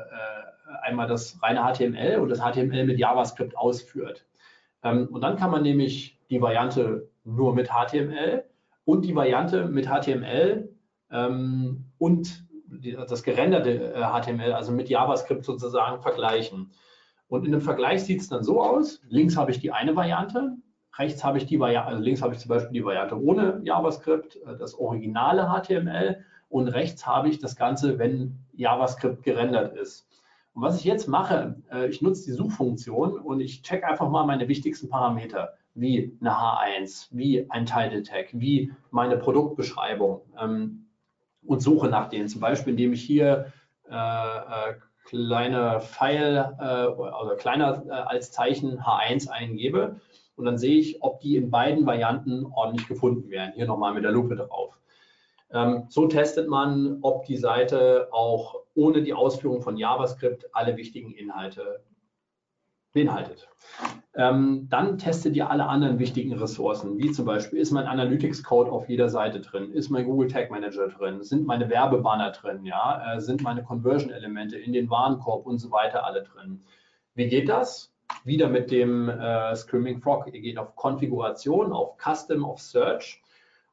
[0.82, 4.24] einmal das reine HTML und das HTML mit JavaScript ausführt.
[4.84, 8.44] Ähm, und dann kann man nämlich die Variante nur mit HTML
[8.84, 10.68] und die Variante mit HTML
[11.10, 12.44] ähm, und
[13.08, 16.72] das gerenderte HTML, also mit JavaScript sozusagen, vergleichen.
[17.28, 20.56] Und in dem Vergleich sieht es dann so aus, links habe ich die eine Variante
[20.98, 24.36] Rechts habe ich die Variante, also links habe ich zum Beispiel die Variante ohne JavaScript,
[24.36, 30.08] äh, das originale HTML und rechts habe ich das Ganze, wenn JavaScript gerendert ist.
[30.52, 34.26] Und was ich jetzt mache, äh, ich nutze die Suchfunktion und ich check einfach mal
[34.26, 40.86] meine wichtigsten Parameter, wie eine H1, wie ein Title Tag, wie meine Produktbeschreibung ähm,
[41.46, 42.28] und suche nach denen.
[42.28, 43.52] Zum Beispiel, indem ich hier
[43.88, 44.74] äh, äh,
[45.04, 50.00] kleine Pfeil äh, also kleiner äh, als Zeichen H1 eingebe
[50.36, 53.52] und dann sehe ich, ob die in beiden Varianten ordentlich gefunden werden.
[53.54, 54.78] Hier nochmal mit der Lupe drauf.
[55.52, 61.12] Ähm, so testet man, ob die Seite auch ohne die Ausführung von JavaScript alle wichtigen
[61.12, 61.82] Inhalte
[62.92, 63.48] beinhaltet.
[64.14, 68.88] Ähm, dann testet ihr alle anderen wichtigen Ressourcen, wie zum Beispiel, ist mein Analytics-Code auf
[68.88, 73.20] jeder Seite drin, ist mein Google Tag Manager drin, sind meine Werbebanner drin, ja, äh,
[73.20, 76.60] sind meine Conversion-Elemente in den Warenkorb und so weiter alle drin.
[77.14, 77.90] Wie geht das?
[78.24, 80.26] wieder mit dem äh, Screaming Frog.
[80.32, 83.22] Ihr geht auf Konfiguration, auf Custom, auf Search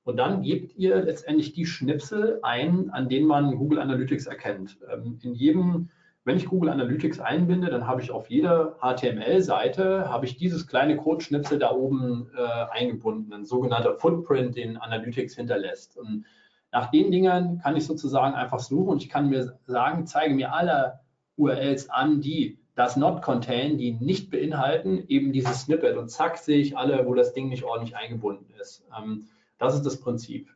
[0.03, 4.77] und dann gebt ihr letztendlich die Schnipsel ein, an denen man Google Analytics erkennt.
[4.91, 5.89] Ähm, in jedem,
[6.27, 10.97] wenn ich Google Analytics einbinde, dann habe ich auf jeder HTML-Seite habe ich dieses kleine
[10.97, 15.97] Code-Schnipsel da oben äh, eingebunden, ein sogenannter Footprint, den Analytics hinterlässt.
[15.97, 16.25] Und
[16.69, 20.51] nach den Dingern kann ich sozusagen einfach suchen und ich kann mir sagen, zeige mir
[20.51, 20.99] alle
[21.37, 25.95] URLs an, die das Not Contain, die nicht beinhalten, eben dieses Snippet.
[25.95, 28.85] Und zack, sehe ich alle, wo das Ding nicht ordentlich eingebunden ist.
[28.99, 30.49] Ähm, das ist das Prinzip.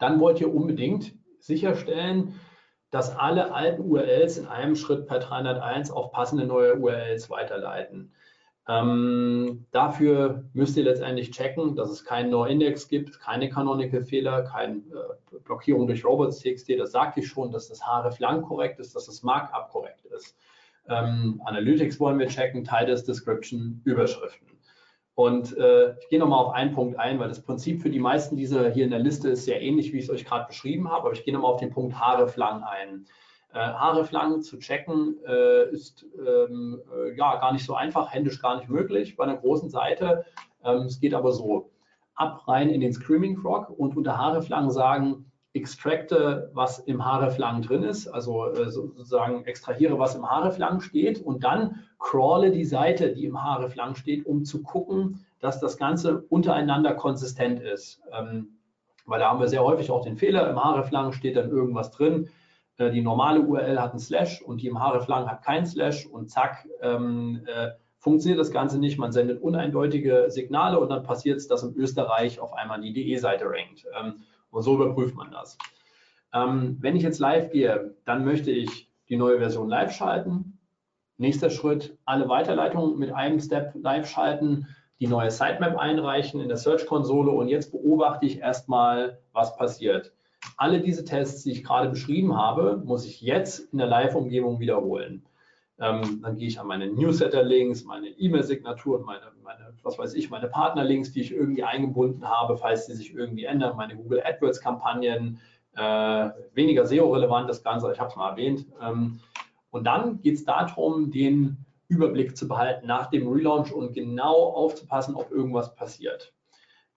[0.00, 2.34] Dann wollt ihr unbedingt sicherstellen,
[2.92, 8.12] dass alle alten URLs in einem Schritt per 301 auf passende neue URLs weiterleiten.
[8.68, 15.38] Ähm, dafür müsst ihr letztendlich checken, dass es keinen No-Index gibt, keine Canonical-Fehler, keine äh,
[15.42, 16.70] Blockierung durch Robots.txt.
[16.78, 20.36] Das sagte ich schon, dass das href lang korrekt ist, dass das Markup korrekt ist.
[20.86, 24.51] Ähm, Analytics wollen wir checken, Titles, Description, Überschriften.
[25.14, 28.36] Und äh, ich gehe nochmal auf einen Punkt ein, weil das Prinzip für die meisten
[28.36, 31.04] dieser hier in der Liste ist sehr ähnlich, wie ich es euch gerade beschrieben habe,
[31.04, 33.06] aber ich gehe nochmal auf den Punkt Haareflang ein.
[33.52, 38.56] Äh, Haareflang zu checken äh, ist ähm, äh, ja gar nicht so einfach, händisch gar
[38.56, 40.24] nicht möglich bei einer großen Seite.
[40.64, 41.70] Ähm, es geht aber so.
[42.14, 47.82] Ab rein in den Screaming Frog und unter Haareflang sagen, extracte, was im Haareflang drin
[47.82, 53.26] ist, also äh, sozusagen extrahiere, was im Haareflang steht und dann crawle die Seite, die
[53.26, 58.00] im Haareflang steht, um zu gucken, dass das Ganze untereinander konsistent ist.
[58.12, 58.58] Ähm,
[59.04, 62.30] weil da haben wir sehr häufig auch den Fehler, im Haareflang steht dann irgendwas drin,
[62.78, 66.30] äh, die normale URL hat einen Slash und die im Haareflang hat keinen Slash und
[66.30, 68.98] zack, ähm, äh, funktioniert das Ganze nicht.
[68.98, 73.44] Man sendet uneindeutige Signale und dann passiert es, dass in Österreich auf einmal die DE-Seite
[73.44, 73.86] rankt.
[74.00, 74.22] Ähm,
[74.52, 75.58] und so überprüft man das.
[76.32, 80.58] Ähm, wenn ich jetzt live gehe, dann möchte ich die neue Version live schalten.
[81.18, 84.68] Nächster Schritt, alle Weiterleitungen mit einem Step live schalten,
[85.00, 90.12] die neue Sitemap einreichen in der Search-Konsole und jetzt beobachte ich erstmal, was passiert.
[90.56, 95.24] Alle diese Tests, die ich gerade beschrieben habe, muss ich jetzt in der Live-Umgebung wiederholen.
[95.82, 100.46] Ähm, dann gehe ich an meine Newsletter-Links, meine E-Mail-Signaturen, meine, meine, was weiß ich, meine
[100.46, 105.40] Partner-Links, die ich irgendwie eingebunden habe, falls die sich irgendwie ändern, meine Google AdWords-Kampagnen,
[105.74, 108.64] äh, weniger SEO-relevant das Ganze, ich habe es mal erwähnt.
[108.80, 109.18] Ähm,
[109.70, 111.56] und dann geht es darum, den
[111.88, 116.32] Überblick zu behalten nach dem Relaunch und genau aufzupassen, ob irgendwas passiert.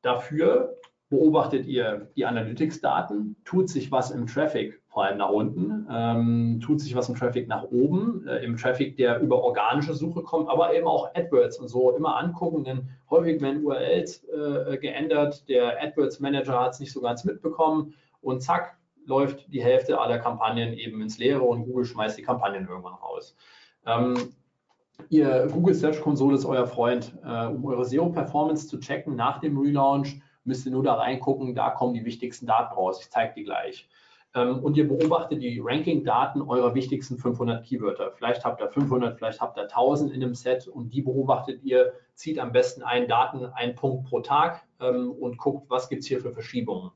[0.03, 0.77] Dafür
[1.09, 6.79] beobachtet ihr die Analytics-Daten, tut sich was im Traffic, vor allem nach unten, ähm, tut
[6.79, 10.73] sich was im Traffic nach oben, äh, im Traffic, der über organische Suche kommt, aber
[10.73, 16.21] eben auch AdWords und so immer angucken, denn häufig werden URLs äh, geändert, der AdWords
[16.21, 21.01] Manager hat es nicht so ganz mitbekommen und zack, läuft die Hälfte aller Kampagnen eben
[21.01, 23.35] ins Leere und Google schmeißt die Kampagnen irgendwann raus.
[23.85, 24.15] Ähm,
[25.09, 29.57] Ihr Google Search Console ist euer Freund, äh, um eure SEO-Performance zu checken nach dem
[29.57, 33.01] Relaunch müsst ihr nur da reingucken, da kommen die wichtigsten Daten raus.
[33.01, 33.89] Ich zeige die gleich.
[34.36, 38.11] Ähm, und ihr beobachtet die Ranking-Daten eurer wichtigsten 500 Keywörter.
[38.11, 41.93] Vielleicht habt ihr 500, vielleicht habt ihr 1000 in einem Set und die beobachtet ihr,
[42.13, 46.07] zieht am besten einen Daten, einen Punkt pro Tag ähm, und guckt, was gibt es
[46.07, 46.91] hier für Verschiebungen.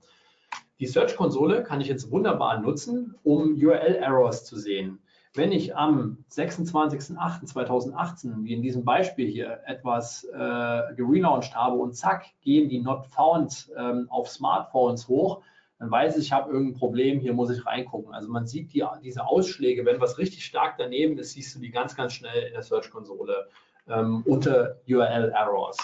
[0.79, 4.99] Die Search-Konsole kann ich jetzt wunderbar nutzen, um URL-Errors zu sehen.
[5.33, 12.25] Wenn ich am 26.08.2018, wie in diesem Beispiel hier, etwas äh, gelauncht habe und zack,
[12.41, 15.41] gehen die Not Found ähm, auf Smartphones hoch,
[15.80, 18.13] dann weiß ich, ich habe irgendein Problem, hier muss ich reingucken.
[18.13, 21.71] Also man sieht die, diese Ausschläge, wenn was richtig stark daneben ist, siehst du die
[21.71, 23.47] ganz, ganz schnell in der Search-Konsole
[23.88, 25.77] ähm, unter URL-Errors.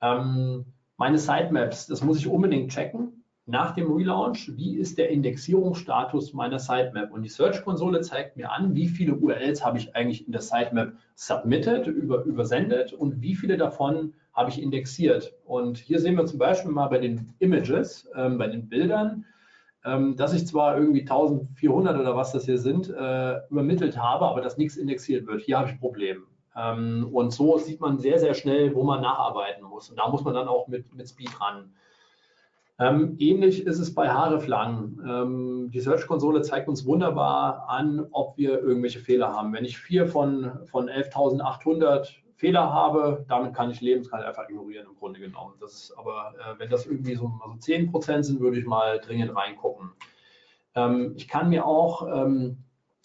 [0.00, 0.66] Ähm,
[0.96, 3.21] meine Sitemaps, das muss ich unbedingt checken
[3.52, 7.12] nach dem Relaunch, wie ist der Indexierungsstatus meiner Sitemap?
[7.12, 10.94] Und die Search-Konsole zeigt mir an, wie viele URLs habe ich eigentlich in der Sitemap
[11.14, 15.34] submitted, über, übersendet und wie viele davon habe ich indexiert.
[15.44, 19.26] Und hier sehen wir zum Beispiel mal bei den Images, ähm, bei den Bildern,
[19.84, 24.40] ähm, dass ich zwar irgendwie 1400 oder was das hier sind, äh, übermittelt habe, aber
[24.40, 25.42] dass nichts indexiert wird.
[25.42, 26.22] Hier habe ich ein Problem.
[26.56, 29.90] Ähm, und so sieht man sehr, sehr schnell, wo man nacharbeiten muss.
[29.90, 31.74] Und da muss man dann auch mit, mit Speed ran.
[32.78, 34.98] Ähm, ähnlich ist es bei Haareflang.
[35.06, 39.52] Ähm, die Search-Konsole zeigt uns wunderbar an, ob wir irgendwelche Fehler haben.
[39.52, 44.96] Wenn ich vier von, von 11.800 Fehler habe, damit kann ich leben, einfach ignorieren im
[44.96, 45.54] Grunde genommen.
[45.60, 48.98] Das ist aber, äh, wenn das irgendwie so also 10 Prozent sind, würde ich mal
[48.98, 49.92] dringend reingucken.
[50.74, 52.56] Ähm, ich kann mir auch ähm,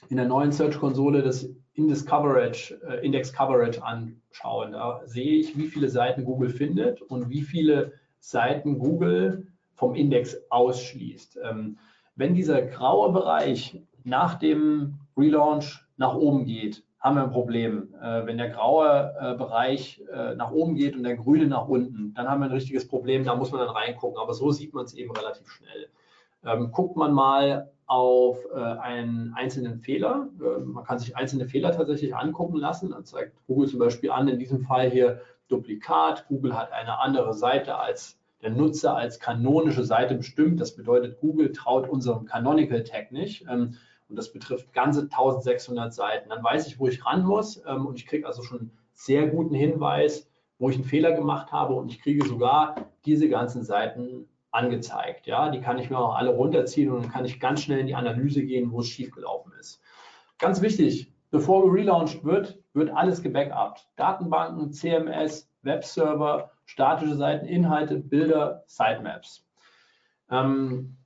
[0.10, 4.72] in der neuen Search-Konsole das Index Coverage, äh, Index Coverage anschauen.
[4.72, 9.46] Da sehe ich, wie viele Seiten Google findet und wie viele Seiten Google
[9.78, 11.40] vom Index ausschließt.
[11.44, 11.78] Ähm,
[12.16, 17.94] wenn dieser graue Bereich nach dem Relaunch nach oben geht, haben wir ein Problem.
[18.02, 22.14] Äh, wenn der graue äh, Bereich äh, nach oben geht und der grüne nach unten,
[22.16, 24.20] dann haben wir ein richtiges Problem, da muss man dann reingucken.
[24.20, 25.90] Aber so sieht man es eben relativ schnell.
[26.44, 32.14] Ähm, guckt man mal auf einen einzelnen Fehler, äh, man kann sich einzelne Fehler tatsächlich
[32.14, 36.28] angucken lassen, dann zeigt Google zum Beispiel an, in diesem Fall hier Duplikat.
[36.28, 40.60] Google hat eine andere Seite als der Nutzer als kanonische Seite bestimmt.
[40.60, 43.46] Das bedeutet, Google traut unserem Canonical Tag nicht.
[43.50, 43.78] Ähm,
[44.10, 46.30] und das betrifft ganze 1600 Seiten.
[46.30, 47.62] Dann weiß ich, wo ich ran muss.
[47.68, 50.30] Ähm, und ich kriege also schon sehr guten Hinweis,
[50.60, 51.74] wo ich einen Fehler gemacht habe.
[51.74, 52.76] Und ich kriege sogar
[53.06, 55.28] diese ganzen Seiten angezeigt.
[55.28, 57.88] Ja, die kann ich mir auch alle runterziehen und dann kann ich ganz schnell in
[57.88, 59.82] die Analyse gehen, wo es schiefgelaufen ist.
[60.40, 63.88] Ganz wichtig, bevor gelauncht wird, wird alles gebackupt.
[63.96, 69.46] Datenbanken, CMS, Webserver, statische Seiten, Inhalte, Bilder, Sitemaps.
[70.32, 70.98] Ähm,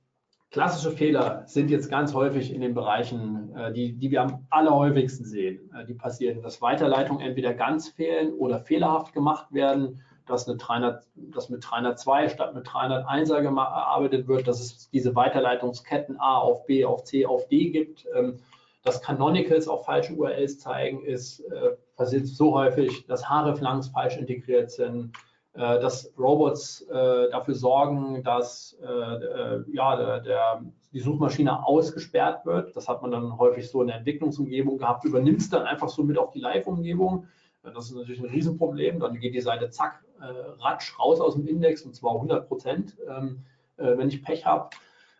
[0.50, 5.26] klassische Fehler sind jetzt ganz häufig in den Bereichen, äh, die, die wir am allerhäufigsten
[5.26, 5.70] sehen.
[5.74, 11.04] Äh, die passieren, dass Weiterleitungen entweder ganz fehlen oder fehlerhaft gemacht werden, dass, eine 300,
[11.14, 16.84] dass mit 302 statt mit 301er gearbeitet wird, dass es diese Weiterleitungsketten A auf B
[16.84, 18.06] auf C auf D gibt.
[18.14, 18.38] Ähm,
[18.82, 24.70] dass Canonicals auf falsche URLs zeigen, ist äh, passiert so häufig, dass Hreflangs falsch integriert
[24.70, 25.12] sind,
[25.54, 30.62] äh, dass Robots äh, dafür sorgen, dass äh, äh, ja, der, der,
[30.92, 32.74] die Suchmaschine ausgesperrt wird.
[32.74, 36.02] Das hat man dann häufig so in der Entwicklungsumgebung gehabt, übernimmt es dann einfach so
[36.02, 37.26] mit auf die Live-Umgebung.
[37.62, 38.98] Das ist natürlich ein Riesenproblem.
[38.98, 40.24] Dann geht die Seite zack, äh,
[40.60, 43.44] ratsch raus aus dem Index und zwar 100 Prozent, ähm,
[43.76, 44.68] wenn ich Pech habe.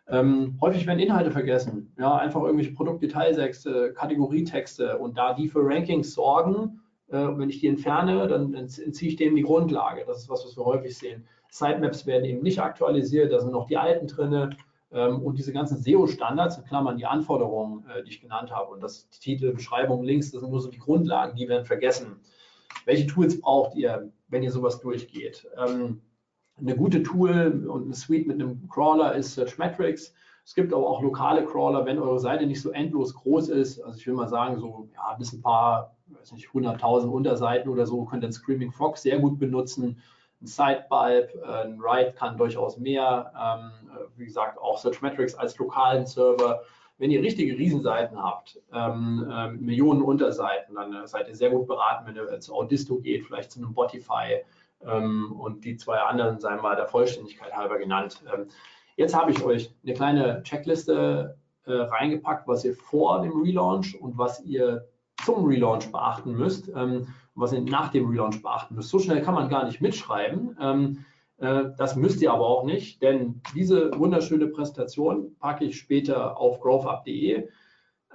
[0.07, 1.93] Ähm, häufig werden Inhalte vergessen.
[1.97, 7.67] Ja, einfach irgendwelche Produktdetailtexte, Kategorietexte und da die für Rankings sorgen, äh, wenn ich die
[7.67, 10.03] entferne, dann entziehe ich denen die Grundlage.
[10.05, 11.25] Das ist was, was wir häufig sehen.
[11.49, 14.55] Sitemaps werden eben nicht aktualisiert, da sind noch die alten drin.
[14.91, 18.81] Ähm, und diese ganzen SEO-Standards, in Klammern die Anforderungen, äh, die ich genannt habe, und
[18.81, 22.19] das Titel, Beschreibung, Links, das sind nur so die Grundlagen, die werden vergessen.
[22.85, 25.47] Welche Tools braucht ihr, wenn ihr sowas durchgeht?
[25.57, 26.01] Ähm,
[26.59, 30.13] eine gute Tool und eine Suite mit einem Crawler ist Searchmetrics.
[30.45, 33.81] Es gibt aber auch lokale Crawler, wenn eure Seite nicht so endlos groß ist.
[33.81, 37.85] Also ich will mal sagen, so ja, bis ein paar, weiß nicht, 100.000 Unterseiten oder
[37.85, 40.01] so, könnt ihr einen Screaming Frog sehr gut benutzen.
[40.41, 43.31] Ein Sidebulb, ein Write kann durchaus mehr.
[43.41, 43.71] Ähm,
[44.17, 46.61] wie gesagt, auch Searchmetrics als lokalen Server.
[46.97, 52.05] Wenn ihr richtige Riesenseiten habt, ähm, äh, Millionen Unterseiten, dann seid ihr sehr gut beraten,
[52.05, 54.43] wenn ihr zu Audisto geht, vielleicht zu einem Botify
[54.83, 58.23] und die zwei anderen seien mal der Vollständigkeit halber genannt.
[58.33, 58.47] Ähm,
[58.95, 64.17] jetzt habe ich euch eine kleine Checkliste äh, reingepackt, was ihr vor dem Relaunch und
[64.17, 64.87] was ihr
[65.23, 68.89] zum Relaunch beachten müsst, ähm, was ihr nach dem Relaunch beachten müsst.
[68.89, 70.57] So schnell kann man gar nicht mitschreiben.
[70.59, 71.05] Ähm,
[71.37, 76.59] äh, das müsst ihr aber auch nicht, denn diese wunderschöne Präsentation packe ich später auf
[76.59, 77.47] growthup.de.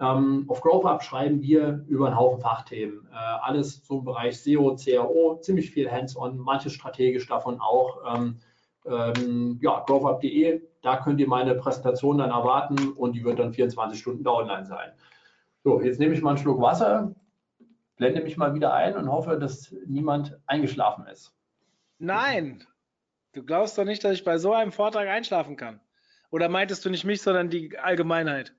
[0.01, 3.09] Ähm, auf GrowthUp schreiben wir über einen Haufen Fachthemen.
[3.11, 7.99] Äh, alles im Bereich SEO, CRO, ziemlich viel hands-on, manches strategisch davon auch.
[8.15, 8.39] Ähm,
[8.87, 13.99] ähm, ja, growthup.de, da könnt ihr meine Präsentation dann erwarten und die wird dann 24
[13.99, 14.93] Stunden da online sein.
[15.65, 17.15] So, jetzt nehme ich mal einen Schluck Wasser,
[17.97, 21.35] blende mich mal wieder ein und hoffe, dass niemand eingeschlafen ist.
[21.99, 22.65] Nein,
[23.33, 25.81] du glaubst doch nicht, dass ich bei so einem Vortrag einschlafen kann.
[26.31, 28.55] Oder meintest du nicht mich, sondern die Allgemeinheit?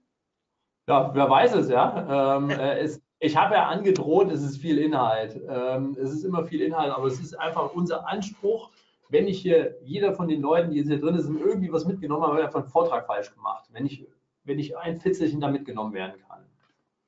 [0.90, 2.38] Ja, wer weiß es, ja.
[2.38, 5.40] Ähm, äh, es, ich habe ja angedroht, es ist viel Inhalt.
[5.48, 8.72] Ähm, es ist immer viel Inhalt, aber es ist einfach unser Anspruch,
[9.10, 12.24] wenn ich hier, jeder von den Leuten, die jetzt hier drin sind, irgendwie was mitgenommen
[12.24, 13.70] haben, einfach einen Vortrag falsch gemacht.
[13.72, 14.08] Wenn ich,
[14.46, 16.44] wenn ich ein Fitzelchen da mitgenommen werden kann.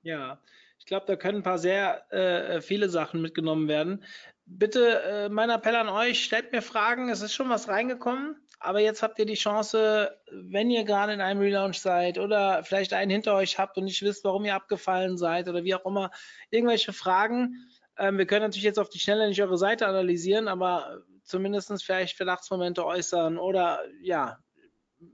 [0.03, 0.37] Ja,
[0.77, 4.03] ich glaube, da können ein paar sehr äh, viele Sachen mitgenommen werden.
[4.45, 7.09] Bitte, äh, mein Appell an euch, stellt mir Fragen.
[7.09, 11.21] Es ist schon was reingekommen, aber jetzt habt ihr die Chance, wenn ihr gerade in
[11.21, 15.17] einem Relaunch seid oder vielleicht einen hinter euch habt und nicht wisst, warum ihr abgefallen
[15.17, 16.11] seid oder wie auch immer,
[16.49, 17.55] irgendwelche Fragen.
[17.97, 22.17] Ähm, wir können natürlich jetzt auf die Schnelle nicht eure Seite analysieren, aber zumindest vielleicht
[22.17, 24.37] Verdachtsmomente äußern oder ja,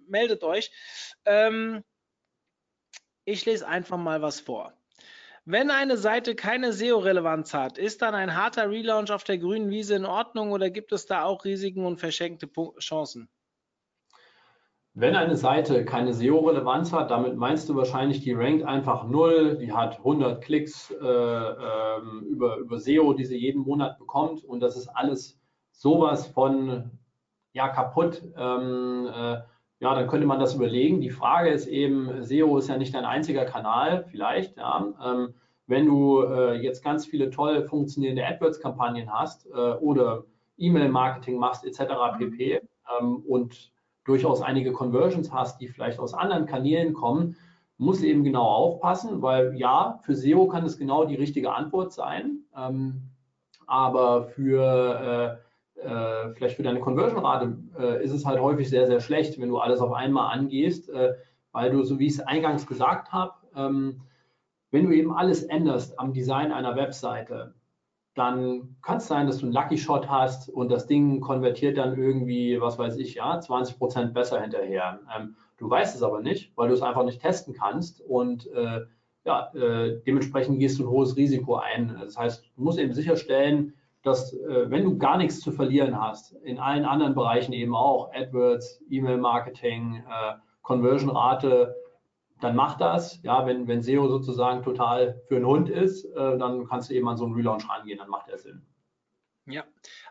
[0.08, 0.72] meldet euch.
[1.26, 1.84] Ähm,
[3.26, 4.74] ich lese einfach mal was vor.
[5.50, 9.96] Wenn eine Seite keine SEO-Relevanz hat, ist dann ein harter Relaunch auf der grünen Wiese
[9.96, 13.30] in Ordnung oder gibt es da auch Risiken und verschenkte Chancen?
[15.00, 19.72] Wenn eine Seite keine SEO-Relevanz hat, damit meinst du wahrscheinlich, die rankt einfach null, die
[19.72, 24.76] hat 100 Klicks äh, äh, über, über SEO, die sie jeden Monat bekommt und das
[24.76, 25.40] ist alles
[25.70, 26.90] sowas von
[27.54, 28.24] ja, kaputt.
[28.36, 29.38] Ähm, äh,
[29.82, 31.00] ja, dann könnte man das überlegen.
[31.00, 34.58] Die Frage ist eben, SEO ist ja nicht dein einziger Kanal, vielleicht.
[34.58, 34.84] Ja.
[35.06, 35.36] Ähm,
[35.68, 40.24] wenn du äh, jetzt ganz viele toll funktionierende AdWords-Kampagnen hast äh, oder
[40.58, 42.18] E-Mail-Marketing machst etc.
[42.18, 42.62] pp.
[43.00, 43.77] Ähm, und
[44.08, 47.36] durchaus einige Conversions hast, die vielleicht aus anderen Kanälen kommen,
[47.78, 52.40] muss eben genau aufpassen, weil ja, für SEO kann es genau die richtige Antwort sein,
[52.58, 53.04] ähm,
[53.68, 55.40] aber für
[55.78, 59.50] äh, äh, vielleicht für deine Conversion-Rate äh, ist es halt häufig sehr, sehr schlecht, wenn
[59.50, 61.14] du alles auf einmal angehst, äh,
[61.52, 64.02] weil du, so wie ich es eingangs gesagt habe, ähm,
[64.72, 67.54] wenn du eben alles änderst am Design einer Webseite,
[68.18, 71.98] dann kann es sein, dass du einen Lucky Shot hast und das Ding konvertiert dann
[71.98, 75.00] irgendwie, was weiß ich, ja, 20 Prozent besser hinterher.
[75.16, 78.82] Ähm, du weißt es aber nicht, weil du es einfach nicht testen kannst und äh,
[79.24, 81.98] ja, äh, dementsprechend gehst du ein hohes Risiko ein.
[82.00, 86.32] Das heißt, du musst eben sicherstellen, dass äh, wenn du gar nichts zu verlieren hast,
[86.44, 91.76] in allen anderen Bereichen eben auch, AdWords, E-Mail-Marketing, äh, Conversion-Rate,
[92.42, 93.22] dann mach das.
[93.24, 97.08] Ja, wenn, wenn SEO sozusagen total für einen Hund ist, äh, dann kannst du eben
[97.08, 98.66] an so einen Relaunch rangehen, dann macht er Sinn.
[99.46, 99.64] Ja,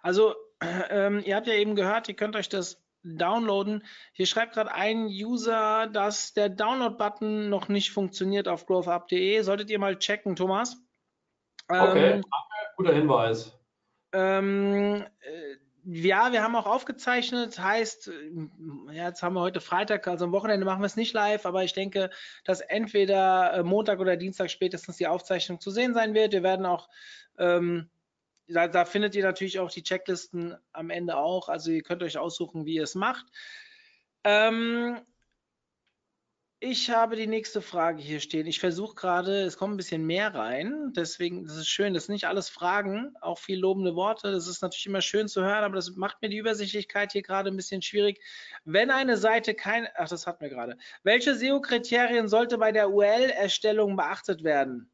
[0.02, 0.34] also
[0.90, 3.84] ähm, ihr habt ja eben gehört, ihr könnt euch das downloaden.
[4.12, 9.40] Hier schreibt gerade ein User, dass der Download-Button noch nicht funktioniert auf growthup.de.
[9.42, 10.76] Solltet ihr mal checken, Thomas.
[11.68, 12.24] Okay, ähm,
[12.76, 13.56] guter Hinweis.
[14.12, 15.56] Ähm, äh,
[15.88, 18.10] ja, wir haben auch aufgezeichnet, heißt,
[18.90, 21.62] ja, jetzt haben wir heute Freitag, also am Wochenende machen wir es nicht live, aber
[21.62, 22.10] ich denke,
[22.44, 26.32] dass entweder äh, Montag oder Dienstag spätestens die Aufzeichnung zu sehen sein wird.
[26.32, 26.88] Wir werden auch,
[27.38, 27.88] ähm,
[28.48, 32.18] da, da, findet ihr natürlich auch die Checklisten am Ende auch, also ihr könnt euch
[32.18, 33.26] aussuchen, wie ihr es macht.
[34.24, 34.98] Ähm,
[36.58, 38.46] ich habe die nächste Frage hier stehen.
[38.46, 40.92] Ich versuche gerade, es kommt ein bisschen mehr rein.
[40.96, 41.92] Deswegen, das ist schön.
[41.92, 44.32] Das sind nicht alles Fragen, auch viel lobende Worte.
[44.32, 47.50] Das ist natürlich immer schön zu hören, aber das macht mir die Übersichtlichkeit hier gerade
[47.50, 48.20] ein bisschen schwierig.
[48.64, 50.78] Wenn eine Seite kein, ach, das hatten wir gerade.
[51.02, 54.90] Welche SEO-Kriterien sollte bei der URL-Erstellung beachtet werden?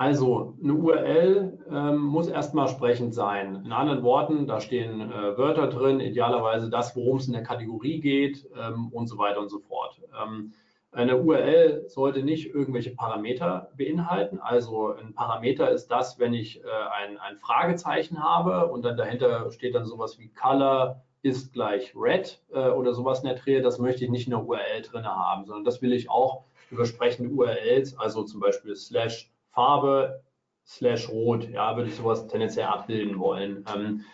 [0.00, 3.62] Also eine URL ähm, muss erstmal sprechend sein.
[3.66, 8.00] In anderen Worten, da stehen äh, Wörter drin, idealerweise das, worum es in der Kategorie
[8.00, 10.00] geht ähm, und so weiter und so fort.
[10.18, 10.54] Ähm,
[10.90, 14.38] eine URL sollte nicht irgendwelche Parameter beinhalten.
[14.40, 19.50] Also ein Parameter ist das, wenn ich äh, ein, ein Fragezeichen habe und dann dahinter
[19.50, 23.60] steht dann sowas wie Color ist gleich Red äh, oder sowas in der Dreh.
[23.60, 26.86] Das möchte ich nicht in der URL drin haben, sondern das will ich auch über
[26.86, 30.22] sprechende URLs, also zum Beispiel slash Farbe
[30.66, 33.64] slash Rot, ja, würde ich sowas tendenziell abbilden wollen.
[33.74, 34.04] Ähm,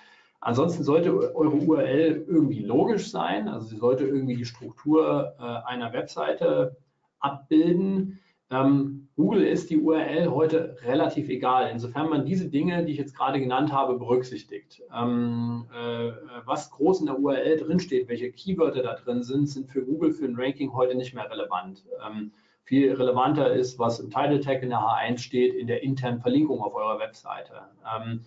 [0.41, 5.93] ansonsten sollte eure URL irgendwie logisch sein, also sie sollte irgendwie die Struktur äh, einer
[5.93, 6.76] Webseite
[7.20, 8.20] abbilden.
[8.49, 13.16] Ähm, Google ist die URL heute relativ egal, insofern man diese Dinge, die ich jetzt
[13.16, 14.82] gerade genannt habe, berücksichtigt.
[14.95, 16.12] Ähm, äh,
[16.45, 20.26] was groß in der URL drinsteht, welche Keywörter da drin sind, sind für Google für
[20.26, 21.84] ein Ranking heute nicht mehr relevant.
[22.07, 22.30] Ähm,
[22.67, 26.61] viel relevanter ist, was im Title Tag in der H1 steht, in der internen Verlinkung
[26.61, 27.62] auf eurer Webseite.
[27.97, 28.25] Ähm,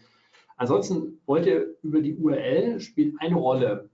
[0.55, 3.89] ansonsten wollt ihr über die URL spielt eine Rolle.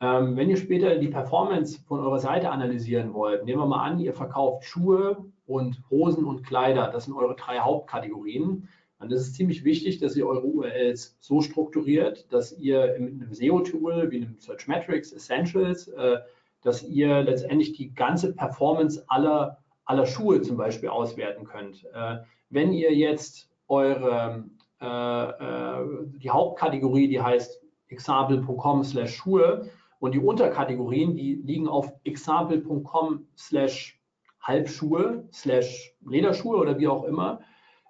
[0.00, 3.98] Ähm, wenn ihr später die Performance von eurer Seite analysieren wollt, nehmen wir mal an,
[3.98, 6.88] ihr verkauft Schuhe und Hosen und Kleider.
[6.92, 8.68] Das sind eure drei Hauptkategorien.
[9.00, 13.34] Dann ist es ziemlich wichtig, dass ihr eure URLs so strukturiert, dass ihr mit einem
[13.34, 16.18] SEO-Tool wie einem Searchmetrics Essentials, äh,
[16.62, 19.58] dass ihr letztendlich die ganze Performance aller
[19.90, 21.84] aller Schuhe zum Beispiel auswerten könnt.
[21.92, 22.18] Äh,
[22.48, 24.44] wenn ihr jetzt eure
[24.80, 25.86] äh, äh,
[26.16, 29.68] die Hauptkategorie, die heißt example.com slash Schuhe
[29.98, 34.00] und die Unterkategorien, die liegen auf example.com slash
[34.40, 37.40] Halbschuhe slash Lederschuhe oder wie auch immer,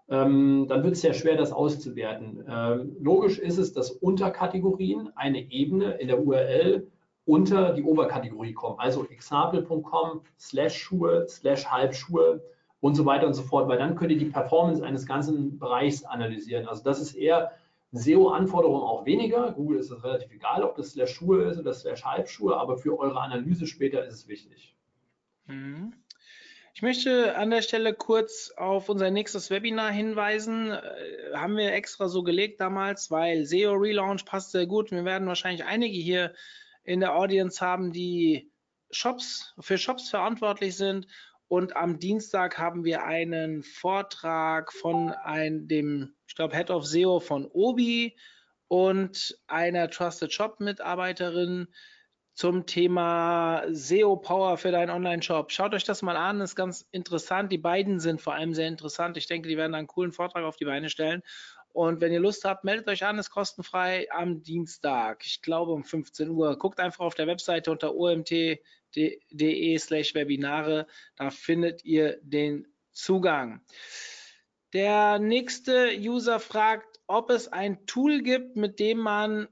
[0.09, 2.43] ähm, dann wird es sehr schwer, das auszuwerten.
[2.99, 6.91] Logisch ist es, dass Unterkategorien eine Ebene in der URL
[7.31, 8.78] unter die Oberkategorie kommen.
[8.81, 12.43] Also example.com slash Schuhe, slash Halbschuhe
[12.81, 16.05] und so weiter und so fort, weil dann könnt ihr die Performance eines ganzen Bereichs
[16.05, 16.66] analysieren.
[16.66, 17.53] Also das ist eher
[17.93, 19.53] SEO-Anforderungen auch weniger.
[19.53, 22.99] Google ist es relativ egal, ob das slash Schuhe ist oder slash Halbschuhe, aber für
[22.99, 24.74] eure Analyse später ist es wichtig.
[25.47, 25.93] Mhm.
[26.74, 30.70] Ich möchte an der Stelle kurz auf unser nächstes Webinar hinweisen.
[30.70, 30.81] Äh,
[31.35, 34.91] haben wir extra so gelegt damals, weil SEO Relaunch passt sehr gut.
[34.91, 36.33] Wir werden wahrscheinlich einige hier
[36.85, 38.51] in der Audience haben, die
[38.91, 41.07] Shops für Shops verantwortlich sind.
[41.49, 47.18] Und am Dienstag haben wir einen Vortrag von einem, dem, ich glaube, Head of SEO
[47.18, 48.16] von Obi
[48.68, 51.66] und einer Trusted Shop Mitarbeiterin
[52.35, 55.51] zum Thema SEO Power für deinen Online-Shop.
[55.51, 57.51] Schaut euch das mal an, ist ganz interessant.
[57.51, 59.16] Die beiden sind vor allem sehr interessant.
[59.16, 61.22] Ich denke, die werden einen coolen Vortrag auf die Beine stellen.
[61.73, 65.25] Und wenn ihr Lust habt, meldet euch an, ist kostenfrei am Dienstag.
[65.25, 66.59] Ich glaube um 15 Uhr.
[66.59, 70.87] Guckt einfach auf der Webseite unter omt.de slash Webinare.
[71.16, 73.61] Da findet ihr den Zugang.
[74.73, 79.49] Der nächste User fragt, ob es ein Tool gibt, mit dem man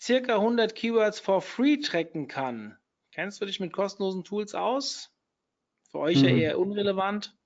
[0.00, 2.76] circa 100 Keywords for free tracken kann.
[3.12, 5.10] Kennst du dich mit kostenlosen Tools aus?
[5.90, 6.28] Für euch hm.
[6.28, 7.37] ja eher unrelevant.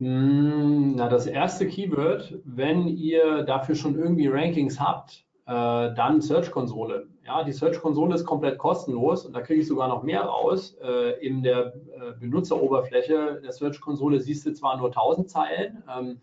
[0.00, 7.08] Hm, na, das erste Keyword, wenn ihr dafür schon irgendwie Rankings habt, äh, dann Search-Konsole.
[7.26, 10.76] Ja, die Search-Konsole ist komplett kostenlos und da kriege ich sogar noch mehr raus.
[10.80, 16.20] Äh, in der äh, Benutzeroberfläche der Search-Konsole siehst du zwar nur 1000 Zeilen, ähm,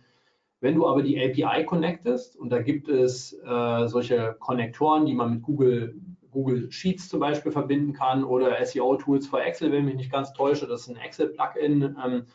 [0.61, 5.33] wenn du aber die API connectest, und da gibt es äh, solche Konnektoren, die man
[5.33, 5.95] mit Google,
[6.31, 10.65] Google Sheets zum Beispiel verbinden kann oder SEO-Tools für Excel, wenn mich nicht ganz täusche,
[10.65, 12.25] das ist ein Excel-Plugin, ähm,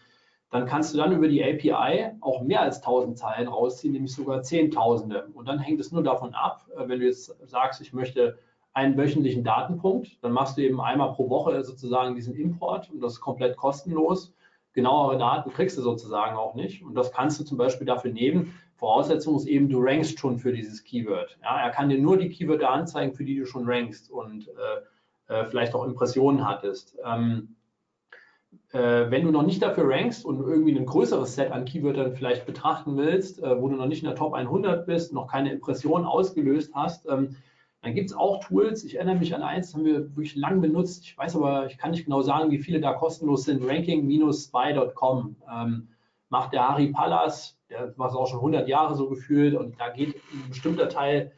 [0.51, 4.43] dann kannst du dann über die API auch mehr als 1000 Zeilen rausziehen, nämlich sogar
[4.43, 5.29] Zehntausende.
[5.35, 8.39] Und dann hängt es nur davon ab, äh, wenn du jetzt sagst, ich möchte
[8.73, 13.15] einen wöchentlichen Datenpunkt, dann machst du eben einmal pro Woche sozusagen diesen Import und das
[13.15, 14.33] ist komplett kostenlos
[14.73, 16.83] genauere Daten kriegst du sozusagen auch nicht.
[16.83, 18.55] Und das kannst du zum Beispiel dafür nehmen.
[18.77, 21.39] Voraussetzung ist eben, du rankst schon für dieses Keyword.
[21.43, 25.35] Ja, er kann dir nur die Keywörter anzeigen, für die du schon rankst und äh,
[25.35, 26.97] äh, vielleicht auch Impressionen hattest.
[27.05, 27.57] Ähm,
[28.73, 32.47] äh, wenn du noch nicht dafür rankst und irgendwie ein größeres Set an Keywörtern vielleicht
[32.47, 36.07] betrachten willst, äh, wo du noch nicht in der Top 100 bist, noch keine Impressionen
[36.07, 37.37] ausgelöst hast, ähm,
[37.83, 38.85] dann gibt es auch Tools.
[38.85, 41.05] Ich erinnere mich an eins, haben wir wirklich lang benutzt.
[41.05, 43.67] Ich weiß aber, ich kann nicht genau sagen, wie viele da kostenlos sind.
[43.67, 45.89] Ranking-spy.com ähm,
[46.29, 49.89] macht der Harry Pallas, der war es auch schon 100 Jahre so gefühlt und da
[49.89, 51.33] geht ein bestimmter Teil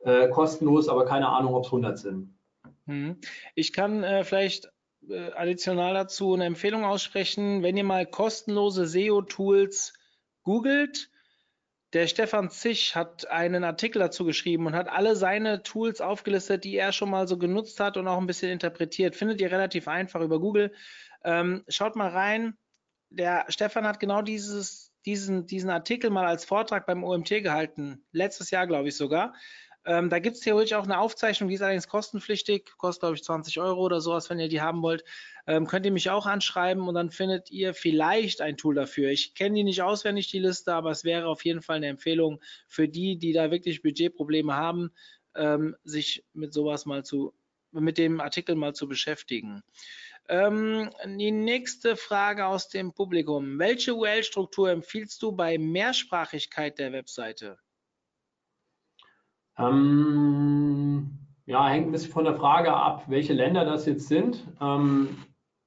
[0.00, 2.34] äh, kostenlos, aber keine Ahnung, ob es 100 sind.
[2.86, 3.16] Hm.
[3.54, 4.70] Ich kann äh, vielleicht
[5.08, 7.62] äh, additional dazu eine Empfehlung aussprechen.
[7.62, 9.92] Wenn ihr mal kostenlose SEO-Tools
[10.42, 11.10] googelt,
[11.92, 16.76] der Stefan Zisch hat einen Artikel dazu geschrieben und hat alle seine Tools aufgelistet, die
[16.76, 19.16] er schon mal so genutzt hat und auch ein bisschen interpretiert.
[19.16, 20.72] Findet ihr relativ einfach über Google.
[21.24, 22.56] Ähm, schaut mal rein.
[23.08, 28.04] Der Stefan hat genau dieses, diesen, diesen Artikel mal als Vortrag beim OMT gehalten.
[28.12, 29.34] Letztes Jahr, glaube ich sogar.
[29.86, 33.22] Ähm, da gibt es theoretisch auch eine Aufzeichnung, die ist allerdings kostenpflichtig, kostet glaube ich
[33.22, 35.04] 20 Euro oder sowas, wenn ihr die haben wollt.
[35.46, 39.10] Ähm, könnt ihr mich auch anschreiben und dann findet ihr vielleicht ein Tool dafür.
[39.10, 42.42] Ich kenne die nicht auswendig, die Liste, aber es wäre auf jeden Fall eine Empfehlung
[42.66, 44.90] für die, die da wirklich Budgetprobleme haben,
[45.36, 47.32] ähm, sich mit sowas mal zu,
[47.70, 49.62] mit dem Artikel mal zu beschäftigen.
[50.28, 53.60] Ähm, die nächste Frage aus dem Publikum.
[53.60, 57.58] Welche URL-Struktur empfiehlst du bei Mehrsprachigkeit der Webseite?
[59.58, 61.10] Ähm,
[61.46, 64.46] ja, hängt ein bisschen von der Frage ab, welche Länder das jetzt sind.
[64.60, 65.08] Ähm,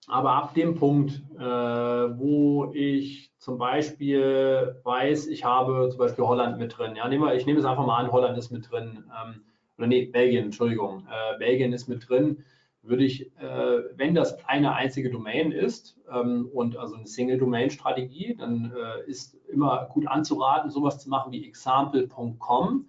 [0.07, 6.57] aber ab dem Punkt, äh, wo ich zum Beispiel weiß, ich habe zum Beispiel Holland
[6.57, 6.95] mit drin.
[6.95, 9.05] Ja, nehmen wir, ich nehme es einfach mal an, Holland ist mit drin.
[9.23, 9.43] Ähm,
[9.77, 11.07] oder nee, Belgien, Entschuldigung.
[11.07, 12.43] Äh, Belgien ist mit drin.
[12.81, 18.73] Würde ich, äh, wenn das eine einzige Domain ist ähm, und also eine Single-Domain-Strategie, dann
[18.75, 22.85] äh, ist immer gut anzuraten, sowas zu machen wie example.com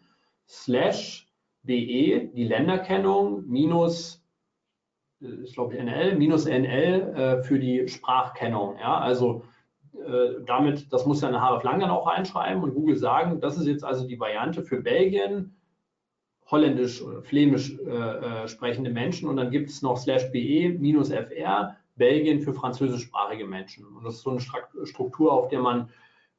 [0.50, 1.28] slash
[1.62, 4.22] de, die Länderkennung, minus,
[5.22, 8.76] äh, ich glaube NL, minus NL äh, für die Sprachkennung.
[8.78, 9.44] Ja, also
[9.94, 13.56] äh, damit, das muss ja eine Href lang dann auch reinschreiben und Google sagen, das
[13.58, 15.56] ist jetzt also die Variante für Belgien,
[16.50, 21.12] holländisch oder flämisch äh, äh sprechende Menschen und dann gibt es noch slash be minus
[21.12, 23.86] fr, Belgien für französischsprachige Menschen.
[23.86, 25.90] Und das ist so eine Struktur, auf der man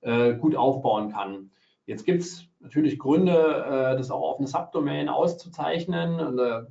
[0.02, 1.52] äh, gut aufbauen kann.
[1.86, 6.20] Jetzt gibt es natürlich Gründe, äh, das auch auf eine Subdomain auszuzeichnen.
[6.20, 6.64] Und, äh,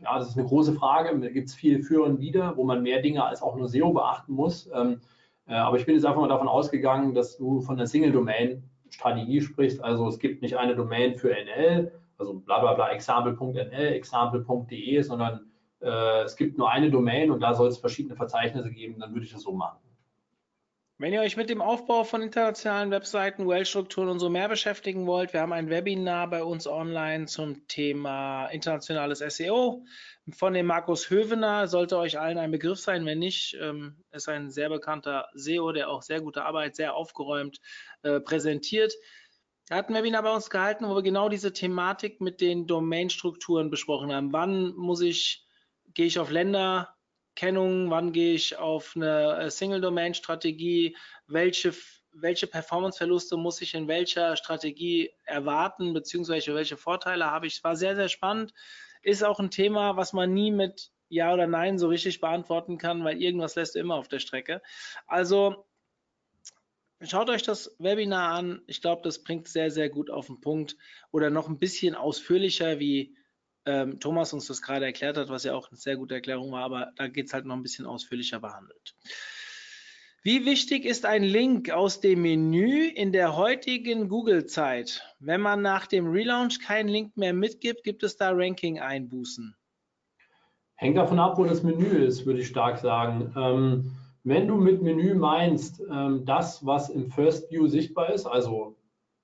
[0.00, 1.18] ja, das ist eine große Frage.
[1.18, 3.92] Da gibt es viel für und wider, wo man mehr Dinge als auch nur SEO
[3.92, 4.68] beachten muss.
[4.74, 5.00] Ähm,
[5.46, 9.40] äh, aber ich bin jetzt einfach mal davon ausgegangen, dass du von der Single-Domain Strategie
[9.40, 9.82] sprichst.
[9.82, 15.40] Also es gibt nicht eine Domain für NL, also bla bla bla, example.nl, example.de, sondern
[15.78, 19.32] es gibt nur eine Domain und da soll es verschiedene Verzeichnisse geben, dann würde ich
[19.32, 19.78] das so machen.
[20.98, 25.34] Wenn ihr euch mit dem Aufbau von internationalen Webseiten, UL-Strukturen und so mehr beschäftigen wollt,
[25.34, 29.84] wir haben ein Webinar bei uns online zum Thema internationales SEO
[30.32, 31.68] von dem Markus Hövener.
[31.68, 33.04] Sollte euch allen ein Begriff sein.
[33.04, 37.60] Wenn nicht, ähm, ist ein sehr bekannter SEO, der auch sehr gute Arbeit, sehr aufgeräumt
[38.02, 38.94] äh, präsentiert.
[39.68, 43.68] Er hat ein Webinar bei uns gehalten, wo wir genau diese Thematik mit den Domainstrukturen
[43.68, 44.32] besprochen haben.
[44.32, 45.44] Wann muss ich,
[45.92, 46.95] gehe ich auf Länder,
[47.36, 50.96] Kennung, wann gehe ich auf eine äh, Single-Domain-Strategie,
[51.28, 51.72] welche,
[52.12, 57.58] welche Performance-Verluste muss ich in welcher Strategie erwarten, beziehungsweise welche Vorteile habe ich.
[57.58, 58.52] Es war sehr, sehr spannend.
[59.02, 63.04] Ist auch ein Thema, was man nie mit Ja oder Nein so richtig beantworten kann,
[63.04, 64.62] weil irgendwas lässt du immer auf der Strecke.
[65.06, 65.66] Also
[67.02, 68.62] schaut euch das Webinar an.
[68.66, 70.76] Ich glaube, das bringt sehr, sehr gut auf den Punkt
[71.12, 73.14] oder noch ein bisschen ausführlicher, wie
[73.66, 76.62] ähm, Thomas uns das gerade erklärt hat, was ja auch eine sehr gute Erklärung war,
[76.62, 78.94] aber da geht es halt noch ein bisschen ausführlicher behandelt.
[80.22, 85.02] Wie wichtig ist ein Link aus dem Menü in der heutigen Google-Zeit?
[85.20, 89.54] Wenn man nach dem Relaunch keinen Link mehr mitgibt, gibt es da Ranking-Einbußen?
[90.74, 93.32] Hängt davon ab, wo das Menü ist, würde ich stark sagen.
[93.36, 93.92] Ähm,
[94.24, 98.76] wenn du mit Menü meinst, ähm, das, was im First View sichtbar ist, also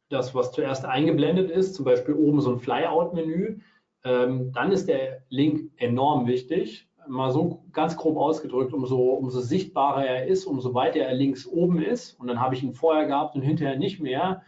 [0.09, 3.59] das, was zuerst eingeblendet ist, zum Beispiel oben so ein Flyout-Menü,
[4.05, 6.89] ähm, dann ist der Link enorm wichtig.
[7.09, 11.83] Mal so ganz grob ausgedrückt, umso, umso sichtbarer er ist, umso weiter er links oben
[11.83, 14.43] ist, und dann habe ich ihn vorher gehabt und hinterher nicht mehr,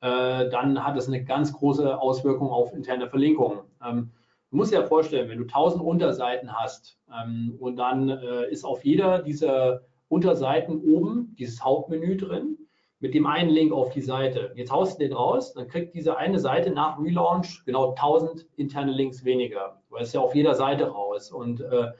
[0.00, 3.60] äh, dann hat es eine ganz große Auswirkung auf interne Verlinkungen.
[3.84, 4.10] Ähm,
[4.50, 8.64] du musst dir ja vorstellen, wenn du 1000 Unterseiten hast ähm, und dann äh, ist
[8.64, 12.56] auf jeder dieser Unterseiten oben dieses Hauptmenü drin
[13.00, 14.52] mit dem einen Link auf die Seite.
[14.56, 18.92] Jetzt haust du den raus, dann kriegt diese eine Seite nach Relaunch genau 1000 interne
[18.92, 21.30] Links weniger, weil es ja auf jeder Seite raus.
[21.30, 21.92] Und äh,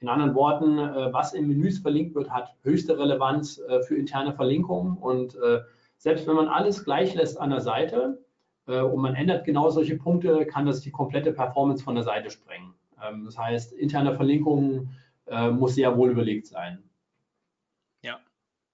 [0.00, 4.32] in anderen Worten, äh, was in Menüs verlinkt wird, hat höchste Relevanz äh, für interne
[4.32, 4.96] Verlinkungen.
[4.96, 5.60] Und äh,
[5.98, 8.22] selbst wenn man alles gleich lässt an der Seite
[8.66, 12.30] äh, und man ändert genau solche Punkte, kann das die komplette Performance von der Seite
[12.30, 12.74] sprengen.
[13.02, 14.96] Ähm, das heißt, interne Verlinkungen
[15.26, 16.82] äh, muss sehr wohl überlegt sein.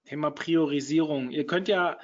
[0.05, 1.31] Thema Priorisierung.
[1.31, 1.97] Ihr könnt ja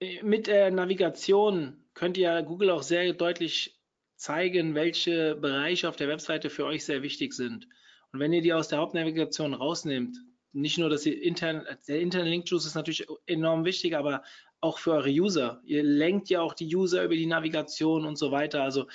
[0.00, 3.80] äh, mit der Navigation, könnt ihr Google auch sehr deutlich
[4.16, 7.68] zeigen, welche Bereiche auf der Webseite für euch sehr wichtig sind.
[8.12, 10.18] Und wenn ihr die aus der Hauptnavigation rausnehmt,
[10.52, 14.22] nicht nur, dass ihr intern, der interne Link-Juice ist natürlich enorm wichtig, aber
[14.60, 15.60] auch für eure User.
[15.64, 18.62] Ihr lenkt ja auch die User über die Navigation und so weiter.
[18.62, 18.86] Also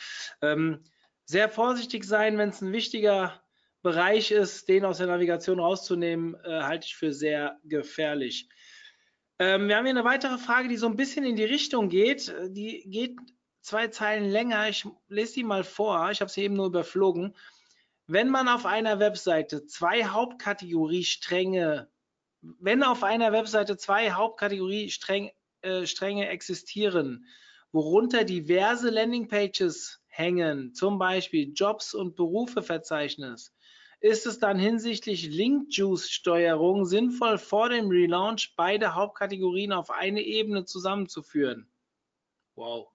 [0.41, 0.83] ähm,
[1.25, 3.42] sehr vorsichtig sein, wenn es ein wichtiger
[3.83, 8.47] Bereich ist, den aus der Navigation rauszunehmen, äh, halte ich für sehr gefährlich.
[9.39, 12.33] Ähm, wir haben hier eine weitere Frage, die so ein bisschen in die Richtung geht.
[12.47, 13.17] Die geht
[13.59, 14.69] zwei Zeilen länger.
[14.69, 16.09] Ich lese die mal vor.
[16.11, 17.35] Ich habe sie eben nur überflogen.
[18.07, 21.89] Wenn man auf einer Webseite zwei Hauptkategoriestränge,
[22.41, 27.25] wenn auf einer Webseite zwei Hauptkategoriestränge äh, existieren,
[27.73, 33.53] worunter diverse Landingpages hängen, zum Beispiel Jobs und Berufe Verzeichnis,
[34.03, 41.71] ist es dann hinsichtlich Link-Juice-Steuerung sinnvoll, vor dem Relaunch beide Hauptkategorien auf eine Ebene zusammenzuführen?
[42.55, 42.89] Wow.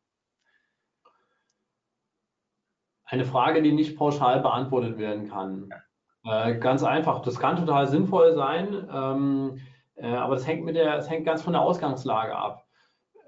[3.07, 5.73] Eine Frage, die nicht pauschal beantwortet werden kann.
[6.25, 9.61] Äh, ganz einfach, das kann total sinnvoll sein, ähm,
[9.95, 12.67] äh, aber das hängt, mit der, das hängt ganz von der Ausgangslage ab.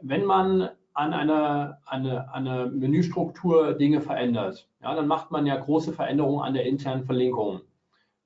[0.02, 5.94] Wenn man an einer, eine, eine Menüstruktur Dinge verändert, ja, dann macht man ja große
[5.94, 7.62] Veränderungen an der internen Verlinkung.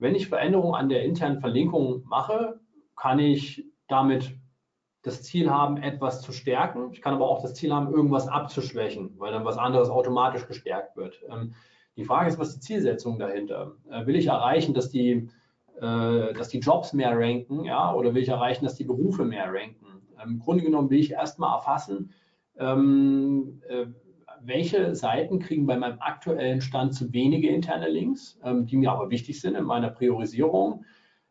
[0.04, 2.60] Wenn ich Veränderungen an der internen Verlinkung mache,
[2.94, 4.36] kann ich damit
[5.00, 6.90] das Ziel haben, etwas zu stärken.
[6.92, 10.94] Ich kann aber auch das Ziel haben, irgendwas abzuschwächen, weil dann was anderes automatisch gestärkt
[10.98, 11.22] wird.
[11.30, 11.54] Ähm,
[11.96, 13.76] die Frage ist, was ist die Zielsetzung dahinter?
[13.90, 15.30] Äh, will ich erreichen, dass die,
[15.80, 19.46] äh, dass die Jobs mehr ranken, ja, oder will ich erreichen, dass die Berufe mehr
[19.46, 19.86] ranken?
[20.22, 22.12] Ähm, Im Grunde genommen will ich erstmal erfassen,
[22.58, 23.86] ähm, äh,
[24.46, 29.10] welche Seiten kriegen bei meinem aktuellen Stand zu wenige interne Links, ähm, die mir aber
[29.10, 30.84] wichtig sind in meiner Priorisierung.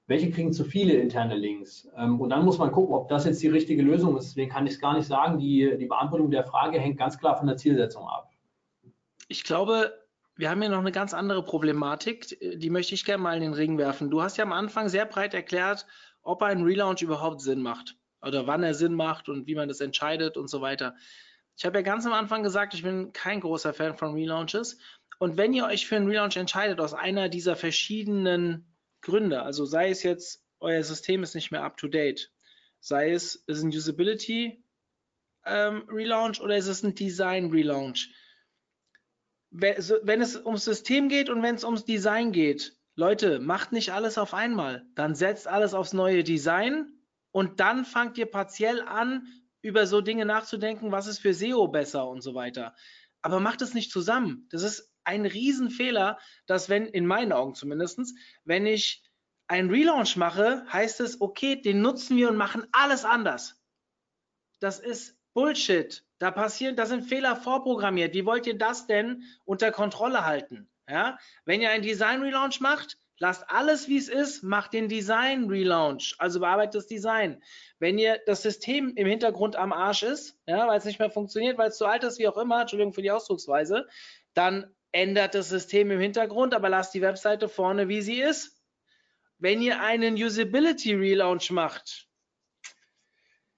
[0.08, 1.90] Welche kriegen zu viele interne Links?
[1.96, 4.30] Ähm, und dann muss man gucken, ob das jetzt die richtige Lösung ist.
[4.30, 5.38] Deswegen kann ich es gar nicht sagen.
[5.38, 8.30] Die, die Beantwortung der Frage hängt ganz klar von der Zielsetzung ab.
[9.28, 9.94] Ich glaube,
[10.36, 13.54] wir haben hier noch eine ganz andere Problematik, die möchte ich gerne mal in den
[13.54, 14.10] Ring werfen.
[14.10, 15.86] Du hast ja am Anfang sehr breit erklärt,
[16.24, 19.82] ob ein Relaunch überhaupt Sinn macht oder wann er Sinn macht und wie man das
[19.82, 20.96] entscheidet und so weiter.
[21.56, 24.78] Ich habe ja ganz am Anfang gesagt, ich bin kein großer Fan von Relaunches.
[25.20, 29.90] Und wenn ihr euch für einen Relaunch entscheidet, aus einer dieser verschiedenen Gründe, also sei
[29.90, 32.32] es jetzt, euer System ist nicht mehr up to date,
[32.80, 34.64] sei es, ist ein Usability
[35.46, 38.10] ähm, Relaunch oder ist es ein Design Relaunch?
[39.52, 44.18] Wenn es ums System geht und wenn es ums Design geht, Leute, macht nicht alles
[44.18, 44.86] auf einmal.
[44.96, 46.92] Dann setzt alles aufs neue Design
[47.32, 49.28] und dann fangt ihr partiell an,
[49.64, 52.76] über so Dinge nachzudenken, was ist für SEO besser und so weiter.
[53.24, 54.48] Aber macht es nicht zusammen.
[54.52, 59.02] Das ist ein Riesenfehler, dass wenn, in meinen Augen zumindest, wenn ich
[59.48, 63.62] einen Relaunch mache, heißt es, okay, den nutzen wir und machen alles anders.
[64.60, 66.06] Das ist Bullshit.
[66.20, 68.14] Da passieren, da sind Fehler vorprogrammiert.
[68.14, 70.70] Wie wollt ihr das denn unter Kontrolle halten?
[70.88, 71.18] Ja?
[71.46, 76.16] Wenn ihr einen Design Relaunch macht, lasst alles wie es ist, macht den Design Relaunch,
[76.18, 77.42] also bearbeitet das Design.
[77.80, 81.58] Wenn ihr das System im Hintergrund am Arsch ist, ja, weil es nicht mehr funktioniert,
[81.58, 83.88] weil es zu alt ist, wie auch immer, Entschuldigung für die Ausdrucksweise,
[84.34, 88.62] dann ändert das System im Hintergrund, aber lasst die Webseite vorne wie sie ist.
[89.38, 92.08] Wenn ihr einen Usability Relaunch macht,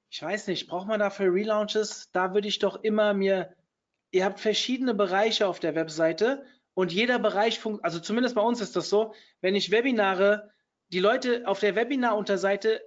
[0.10, 2.10] ich weiß nicht, braucht man dafür Relaunches?
[2.14, 3.54] Da würde ich doch immer mir,
[4.12, 6.46] ihr habt verschiedene Bereiche auf der Webseite
[6.76, 10.52] und jeder Bereich funktioniert, also zumindest bei uns ist das so, wenn ich Webinare,
[10.90, 12.82] die Leute auf der Webinar-Unterseite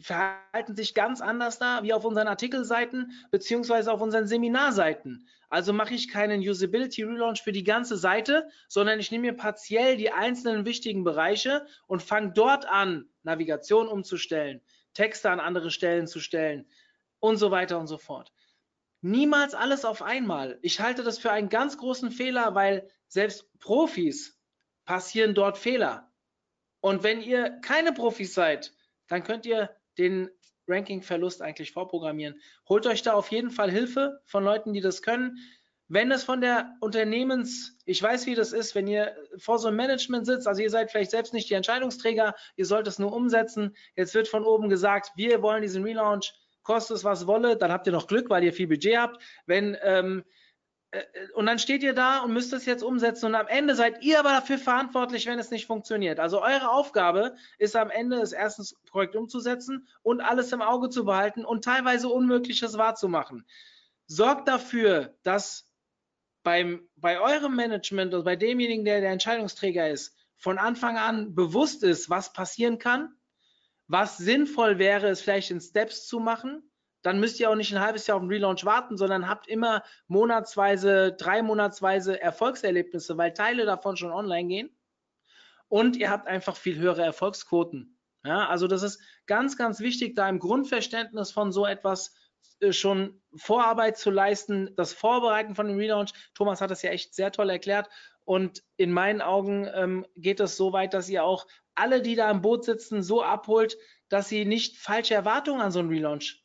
[0.00, 5.28] verhalten sich ganz anders da wie auf unseren Artikelseiten beziehungsweise auf unseren Seminarseiten.
[5.50, 9.96] Also mache ich keinen Usability Relaunch für die ganze Seite, sondern ich nehme mir partiell
[9.96, 14.62] die einzelnen wichtigen Bereiche und fange dort an, Navigation umzustellen,
[14.94, 16.66] Texte an andere Stellen zu stellen
[17.20, 18.32] und so weiter und so fort.
[19.06, 20.58] Niemals alles auf einmal.
[20.62, 24.40] Ich halte das für einen ganz großen Fehler, weil selbst Profis
[24.86, 26.10] passieren dort Fehler.
[26.80, 28.72] Und wenn ihr keine Profis seid,
[29.08, 30.30] dann könnt ihr den
[30.68, 32.40] Ranking-Verlust eigentlich vorprogrammieren.
[32.66, 35.36] Holt euch da auf jeden Fall Hilfe von Leuten, die das können.
[35.88, 39.76] Wenn es von der Unternehmens, ich weiß, wie das ist, wenn ihr vor so einem
[39.76, 43.76] Management sitzt, also ihr seid vielleicht selbst nicht die Entscheidungsträger, ihr sollt es nur umsetzen.
[43.96, 46.32] Jetzt wird von oben gesagt, wir wollen diesen Relaunch,
[46.64, 49.22] kostet es was wolle, dann habt ihr noch Glück, weil ihr viel Budget habt.
[49.46, 50.24] Wenn ähm,
[50.94, 51.02] äh,
[51.34, 54.18] und dann steht ihr da und müsst es jetzt umsetzen und am Ende seid ihr
[54.20, 56.20] aber dafür verantwortlich, wenn es nicht funktioniert.
[56.20, 61.04] Also eure Aufgabe ist am Ende es erstens korrekt umzusetzen und alles im Auge zu
[61.04, 63.44] behalten und teilweise Unmögliches wahrzumachen.
[64.06, 65.70] Sorgt dafür, dass
[66.42, 71.82] beim, bei eurem Management oder bei demjenigen, der der Entscheidungsträger ist, von Anfang an bewusst
[71.82, 73.16] ist, was passieren kann,
[73.86, 76.70] was sinnvoll wäre, es vielleicht in Steps zu machen.
[77.02, 79.82] Dann müsst ihr auch nicht ein halbes Jahr auf den Relaunch warten, sondern habt immer
[80.06, 84.76] monatsweise, drei monatsweise Erfolgserlebnisse, weil Teile davon schon online gehen.
[85.68, 87.98] Und ihr habt einfach viel höhere Erfolgsquoten.
[88.24, 92.14] Ja, also das ist ganz, ganz wichtig, da im Grundverständnis von so etwas
[92.60, 96.12] äh, schon Vorarbeit zu leisten, das Vorbereiten von dem Relaunch.
[96.34, 97.88] Thomas hat das ja echt sehr toll erklärt.
[98.24, 102.30] Und in meinen Augen ähm, geht es so weit, dass ihr auch alle, die da
[102.30, 103.76] im Boot sitzen, so abholt,
[104.08, 106.42] dass sie nicht falsche Erwartungen an so einen Relaunch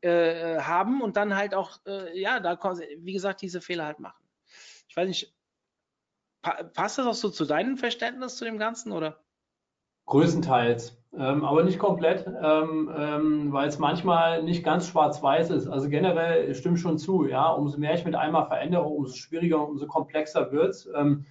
[0.00, 2.58] äh, haben und dann halt auch, äh, ja, da,
[2.98, 4.24] wie gesagt, diese Fehler halt machen.
[4.88, 5.34] Ich weiß nicht,
[6.42, 9.24] pa passt das auch so zu deinem Verständnis zu dem Ganzen, oder?
[10.06, 15.66] Größtenteils, ähm, aber nicht komplett, ähm, ähm, weil es manchmal nicht ganz schwarz-weiß ist.
[15.66, 19.86] Also generell stimmt schon zu, ja, umso mehr ich mit einmal verändere, umso schwieriger, umso
[19.86, 20.88] komplexer wird es.
[20.94, 21.24] Ähm,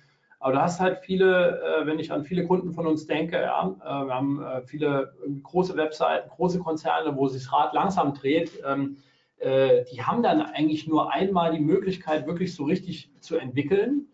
[0.43, 3.65] aber du hast halt viele, äh, wenn ich an viele Kunden von uns denke, ja,
[3.81, 8.61] äh, wir haben äh, viele große Webseiten, große Konzerne, wo sich das Rad langsam dreht.
[8.67, 8.97] Ähm,
[9.37, 14.07] äh, die haben dann eigentlich nur einmal die Möglichkeit, wirklich so richtig zu entwickeln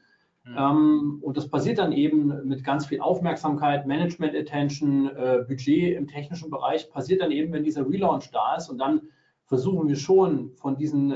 [0.56, 5.12] ähm, und das passiert dann eben mit ganz viel Aufmerksamkeit, Management Attention,
[5.48, 8.70] Budget im technischen Bereich, passiert dann eben, wenn dieser Relaunch da ist.
[8.70, 9.02] Und dann
[9.46, 11.10] versuchen wir schon von diesen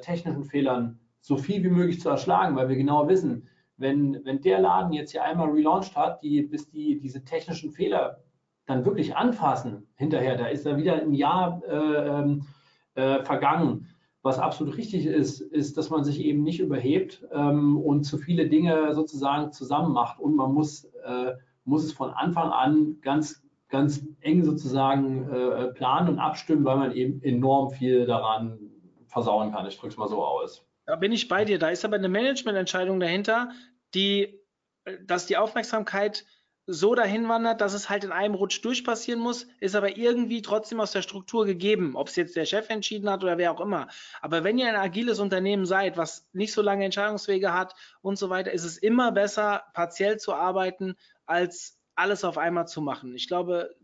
[0.00, 3.48] technischen Fehlern so viel wie möglich zu erschlagen, weil wir genau wissen,
[3.78, 8.22] wenn, wenn der Laden jetzt hier einmal relaunched hat, die, bis die diese technischen Fehler
[8.66, 12.46] dann wirklich anfassen hinterher, da ist da wieder ein Jahr äh, ähm,
[12.94, 13.88] äh, vergangen
[14.22, 18.48] was absolut richtig ist, ist, dass man sich eben nicht überhebt ähm, und zu viele
[18.48, 20.18] Dinge sozusagen zusammen macht.
[20.20, 21.32] Und man muss, äh,
[21.64, 26.92] muss es von Anfang an ganz, ganz eng sozusagen äh, planen und abstimmen, weil man
[26.92, 28.58] eben enorm viel daran
[29.06, 29.66] versauen kann.
[29.66, 30.67] Ich drücke es mal so aus.
[30.88, 31.58] Da bin ich bei dir.
[31.58, 33.52] Da ist aber eine Managemententscheidung dahinter,
[33.92, 34.40] die,
[34.84, 36.24] äh, dass die Aufmerksamkeit
[36.66, 40.80] so dahin wandert, dass es halt in einem Rutsch durchpassieren muss, ist aber irgendwie trotzdem
[40.80, 43.88] aus der Struktur gegeben, ob es jetzt der Chef entschieden hat oder wer auch immer.
[44.22, 48.30] Aber wenn ihr ein agiles Unternehmen seid, was nicht so lange Entscheidungswege hat und so
[48.30, 50.96] weiter, ist es immer besser, partiell zu arbeiten,
[51.26, 53.14] als alles auf einmal zu machen.
[53.14, 53.76] Ich glaube,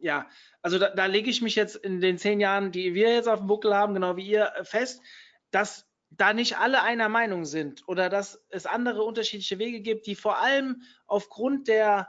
[0.00, 0.26] ja,
[0.62, 3.40] also da, da lege ich mich jetzt in den zehn Jahren, die wir jetzt auf
[3.40, 5.02] dem Buckel haben, genau wie ihr, fest,
[5.50, 10.16] dass da nicht alle einer Meinung sind oder dass es andere unterschiedliche Wege gibt, die
[10.16, 12.08] vor allem aufgrund der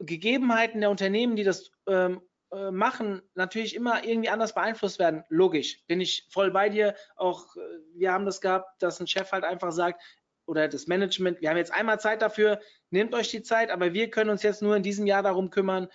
[0.00, 2.20] Gegebenheiten der Unternehmen, die das ähm,
[2.52, 5.24] äh, machen, natürlich immer irgendwie anders beeinflusst werden.
[5.28, 6.94] Logisch, bin ich voll bei dir.
[7.16, 7.60] Auch äh,
[7.94, 10.02] wir haben das gehabt, dass ein Chef halt einfach sagt,
[10.46, 12.60] oder das Management, wir haben jetzt einmal Zeit dafür,
[12.90, 15.88] nehmt euch die Zeit, aber wir können uns jetzt nur in diesem Jahr darum kümmern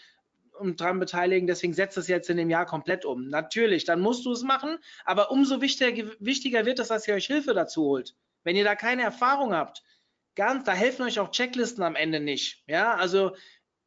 [0.60, 3.28] und daran beteiligen, deswegen setzt es jetzt in dem Jahr komplett um.
[3.28, 7.28] Natürlich, dann musst du es machen, aber umso wichtiger, wichtiger wird es, dass ihr euch
[7.28, 8.16] Hilfe dazu holt.
[8.44, 9.84] Wenn ihr da keine Erfahrung habt,
[10.36, 12.64] ganz, da helfen euch auch Checklisten am Ende nicht.
[12.68, 13.36] Ja, also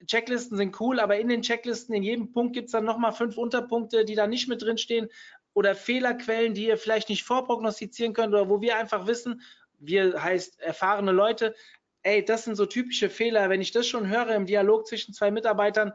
[0.06, 3.38] Checklisten sind cool, aber in den Checklisten, in jedem Punkt gibt es dann nochmal fünf
[3.38, 5.08] Unterpunkte, die da nicht mit drin stehen
[5.54, 9.42] oder Fehlerquellen, die ihr vielleicht nicht vorprognostizieren könnt oder wo wir einfach wissen,
[9.78, 11.54] wir heißt erfahrene Leute,
[12.02, 13.50] ey, das sind so typische Fehler.
[13.50, 15.92] Wenn ich das schon höre im Dialog zwischen zwei Mitarbeitern,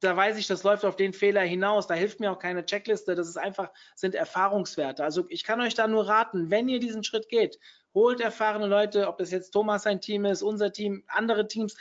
[0.00, 1.86] da weiß ich, das läuft auf den Fehler hinaus.
[1.86, 3.14] Da hilft mir auch keine Checkliste.
[3.14, 5.02] Das ist einfach, sind Erfahrungswerte.
[5.02, 7.58] Also ich kann euch da nur raten, wenn ihr diesen Schritt geht,
[7.94, 11.76] holt erfahrene Leute, ob das jetzt Thomas sein Team ist, unser Team, andere Teams,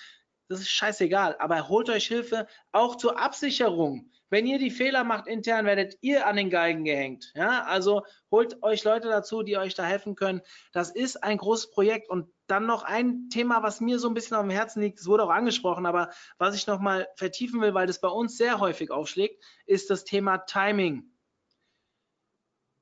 [0.48, 1.36] das ist scheißegal.
[1.40, 4.12] Aber holt euch Hilfe auch zur Absicherung.
[4.36, 7.32] Wenn ihr die Fehler macht intern, werdet ihr an den Galgen gehängt.
[7.36, 10.42] Ja, also holt euch Leute dazu, die euch da helfen können.
[10.74, 12.10] Das ist ein großes Projekt.
[12.10, 15.00] Und dann noch ein Thema, was mir so ein bisschen auf dem Herzen liegt.
[15.00, 18.60] Es wurde auch angesprochen, aber was ich nochmal vertiefen will, weil das bei uns sehr
[18.60, 21.10] häufig aufschlägt, ist das Thema Timing.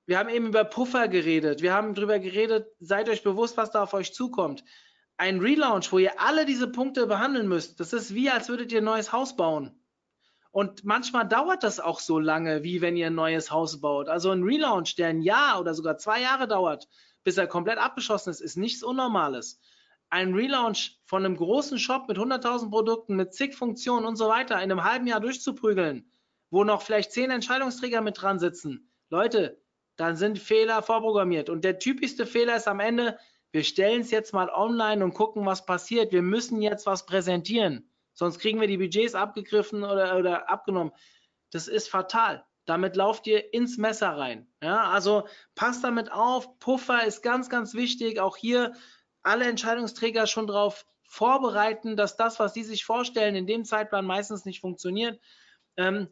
[0.08, 1.62] Wir haben eben über Puffer geredet.
[1.62, 4.64] Wir haben darüber geredet, seid euch bewusst, was da auf euch zukommt
[5.18, 8.80] ein Relaunch, wo ihr alle diese Punkte behandeln müsst, das ist wie, als würdet ihr
[8.80, 9.80] ein neues Haus bauen.
[10.54, 14.08] Und manchmal dauert das auch so lange, wie wenn ihr ein neues Haus baut.
[14.08, 16.88] Also ein Relaunch, der ein Jahr oder sogar zwei Jahre dauert,
[17.24, 19.60] bis er komplett abgeschlossen ist, ist nichts Unnormales.
[20.12, 24.54] Ein Relaunch von einem großen Shop mit 100.000 Produkten, mit zig Funktionen und so weiter
[24.58, 26.08] in einem halben Jahr durchzuprügeln,
[26.52, 28.92] wo noch vielleicht zehn Entscheidungsträger mit dran sitzen.
[29.10, 29.60] Leute,
[29.96, 31.50] dann sind Fehler vorprogrammiert.
[31.50, 33.18] Und der typischste Fehler ist am Ende,
[33.52, 36.12] wir stellen es jetzt mal online und gucken, was passiert.
[36.12, 37.90] Wir müssen jetzt was präsentieren.
[38.14, 40.94] Sonst kriegen wir die Budgets abgegriffen oder, oder abgenommen.
[41.52, 42.46] Das ist fatal.
[42.66, 44.48] Damit lauft ihr ins Messer rein.
[44.62, 46.60] Ja, also passt damit auf.
[46.60, 48.20] Puffer ist ganz, ganz wichtig.
[48.20, 48.74] Auch hier
[49.22, 54.46] alle Entscheidungsträger schon darauf vorbereiten, dass das, was sie sich vorstellen, in dem Zeitplan meistens
[54.46, 55.20] nicht funktioniert.
[55.78, 56.08] Ähm,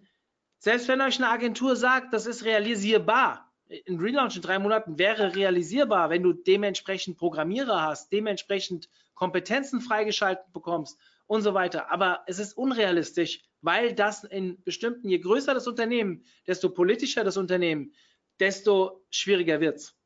[0.60, 3.52] selbst wenn euch eine Agentur sagt, das ist realisierbar,
[3.88, 10.52] ein Relaunch in drei Monaten wäre realisierbar, wenn du dementsprechend Programmierer hast, dementsprechend Kompetenzen freigeschaltet
[10.52, 10.99] bekommst
[11.31, 11.89] und so weiter.
[11.89, 17.37] Aber es ist unrealistisch, weil das in bestimmten, je größer das Unternehmen, desto politischer das
[17.37, 17.93] Unternehmen,
[18.41, 19.97] desto schwieriger wird's.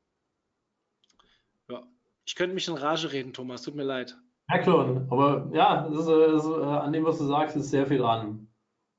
[1.68, 1.82] Ja,
[2.26, 4.16] ich könnte mich in Rage reden, Thomas, tut mir leid.
[4.50, 7.98] Herr Klon, aber ja, ist, ist, äh, an dem, was du sagst, ist sehr viel
[7.98, 8.48] dran.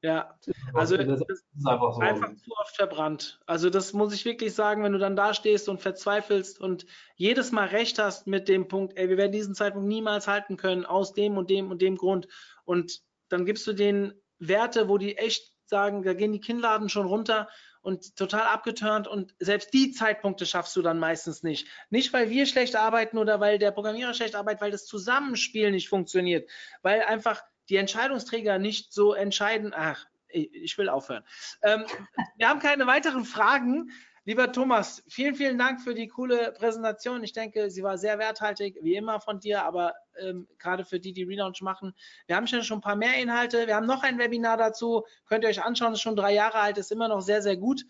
[0.06, 0.38] Ja,
[0.72, 2.00] also das ist einfach, so.
[2.00, 3.40] einfach zu oft verbrannt.
[3.44, 7.50] Also das muss ich wirklich sagen, wenn du dann da stehst und verzweifelst und jedes
[7.50, 11.12] Mal recht hast mit dem Punkt, ey, wir werden diesen Zeitpunkt niemals halten können, aus
[11.12, 12.28] dem und dem und dem Grund.
[12.64, 17.06] Und dann gibst du den Werte, wo die echt sagen, da gehen die Kinnladen schon
[17.06, 17.48] runter
[17.80, 21.66] und total abgeturnt und selbst die Zeitpunkte schaffst du dann meistens nicht.
[21.90, 25.88] Nicht, weil wir schlecht arbeiten oder weil der Programmierer schlecht arbeitet, weil das Zusammenspiel nicht
[25.88, 26.48] funktioniert,
[26.82, 29.72] weil einfach die Entscheidungsträger nicht so entscheiden.
[29.74, 31.24] Ach, ich will aufhören.
[31.62, 31.84] Ähm,
[32.36, 33.90] wir haben keine weiteren Fragen.
[34.24, 37.22] Lieber Thomas, vielen, vielen Dank für die coole Präsentation.
[37.22, 41.12] Ich denke, sie war sehr werthaltig, wie immer von dir, aber ähm, gerade für die,
[41.12, 41.94] die Relaunch machen.
[42.26, 43.66] Wir haben schon ein paar mehr Inhalte.
[43.66, 45.04] Wir haben noch ein Webinar dazu.
[45.26, 47.84] Könnt ihr euch anschauen, ist schon drei Jahre alt, ist immer noch sehr, sehr gut.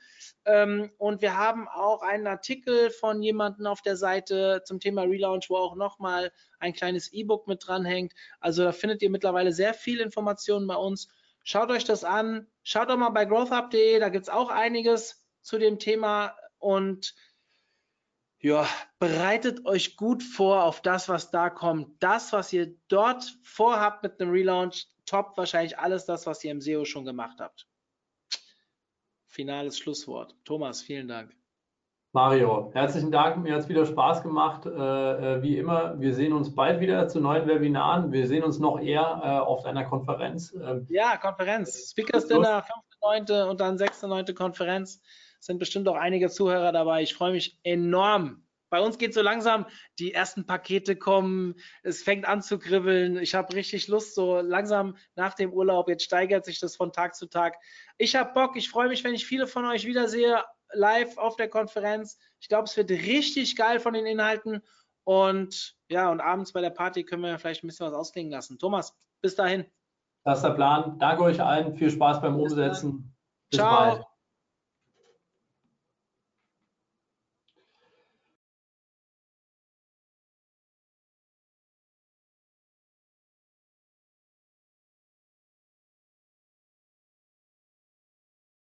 [0.45, 5.51] Ähm, und wir haben auch einen Artikel von jemandem auf der Seite zum Thema Relaunch,
[5.51, 8.13] wo auch nochmal ein kleines E-Book mit dranhängt.
[8.41, 11.09] Also da findet ihr mittlerweile sehr viel Informationen bei uns.
[11.43, 12.47] Schaut euch das an.
[12.63, 17.15] Schaut doch mal bei growthup.de, da gibt es auch einiges zu dem Thema und
[18.41, 18.67] ja,
[18.99, 22.03] bereitet euch gut vor auf das, was da kommt.
[22.03, 26.61] Das, was ihr dort vorhabt mit einem Relaunch, toppt wahrscheinlich alles das, was ihr im
[26.61, 27.67] SEO schon gemacht habt.
[29.27, 30.35] Finales Schlusswort.
[30.45, 31.35] Thomas, vielen Dank.
[32.13, 33.43] Mario, herzlichen Dank.
[33.43, 34.65] Mir hat es wieder Spaß gemacht.
[34.65, 38.11] Äh, äh, wie immer, wir sehen uns bald wieder zu neuen Webinaren.
[38.11, 40.55] Wir sehen uns noch eher äh, auf deiner Konferenz.
[40.55, 41.91] Ähm, ja, Konferenz.
[41.91, 42.65] Speakers Dinner,
[43.03, 43.51] 5.9.
[43.51, 44.33] und dann 6.9.
[44.33, 45.03] Konferenz
[45.41, 47.03] sind bestimmt auch einige Zuhörer dabei.
[47.03, 48.47] Ich freue mich enorm.
[48.69, 49.67] Bei uns geht so langsam,
[49.99, 53.17] die ersten Pakete kommen, es fängt an zu kribbeln.
[53.17, 55.89] Ich habe richtig Lust, so langsam nach dem Urlaub.
[55.89, 57.57] Jetzt steigert sich das von Tag zu Tag.
[57.97, 60.43] Ich habe Bock, ich freue mich, wenn ich viele von euch wiedersehe,
[60.73, 62.19] live auf der Konferenz.
[62.41, 64.63] Ich glaube, es wird richtig geil von den Inhalten.
[65.05, 68.59] Und ja, und abends bei der Party können wir vielleicht ein bisschen was ausklingen lassen.
[68.59, 69.65] Thomas, bis dahin.
[70.25, 70.99] Das ist der Plan.
[70.99, 71.77] Danke euch allen.
[71.77, 73.15] Viel Spaß beim Umsetzen.
[73.49, 73.95] Bis Ciao.
[73.95, 74.06] Bald.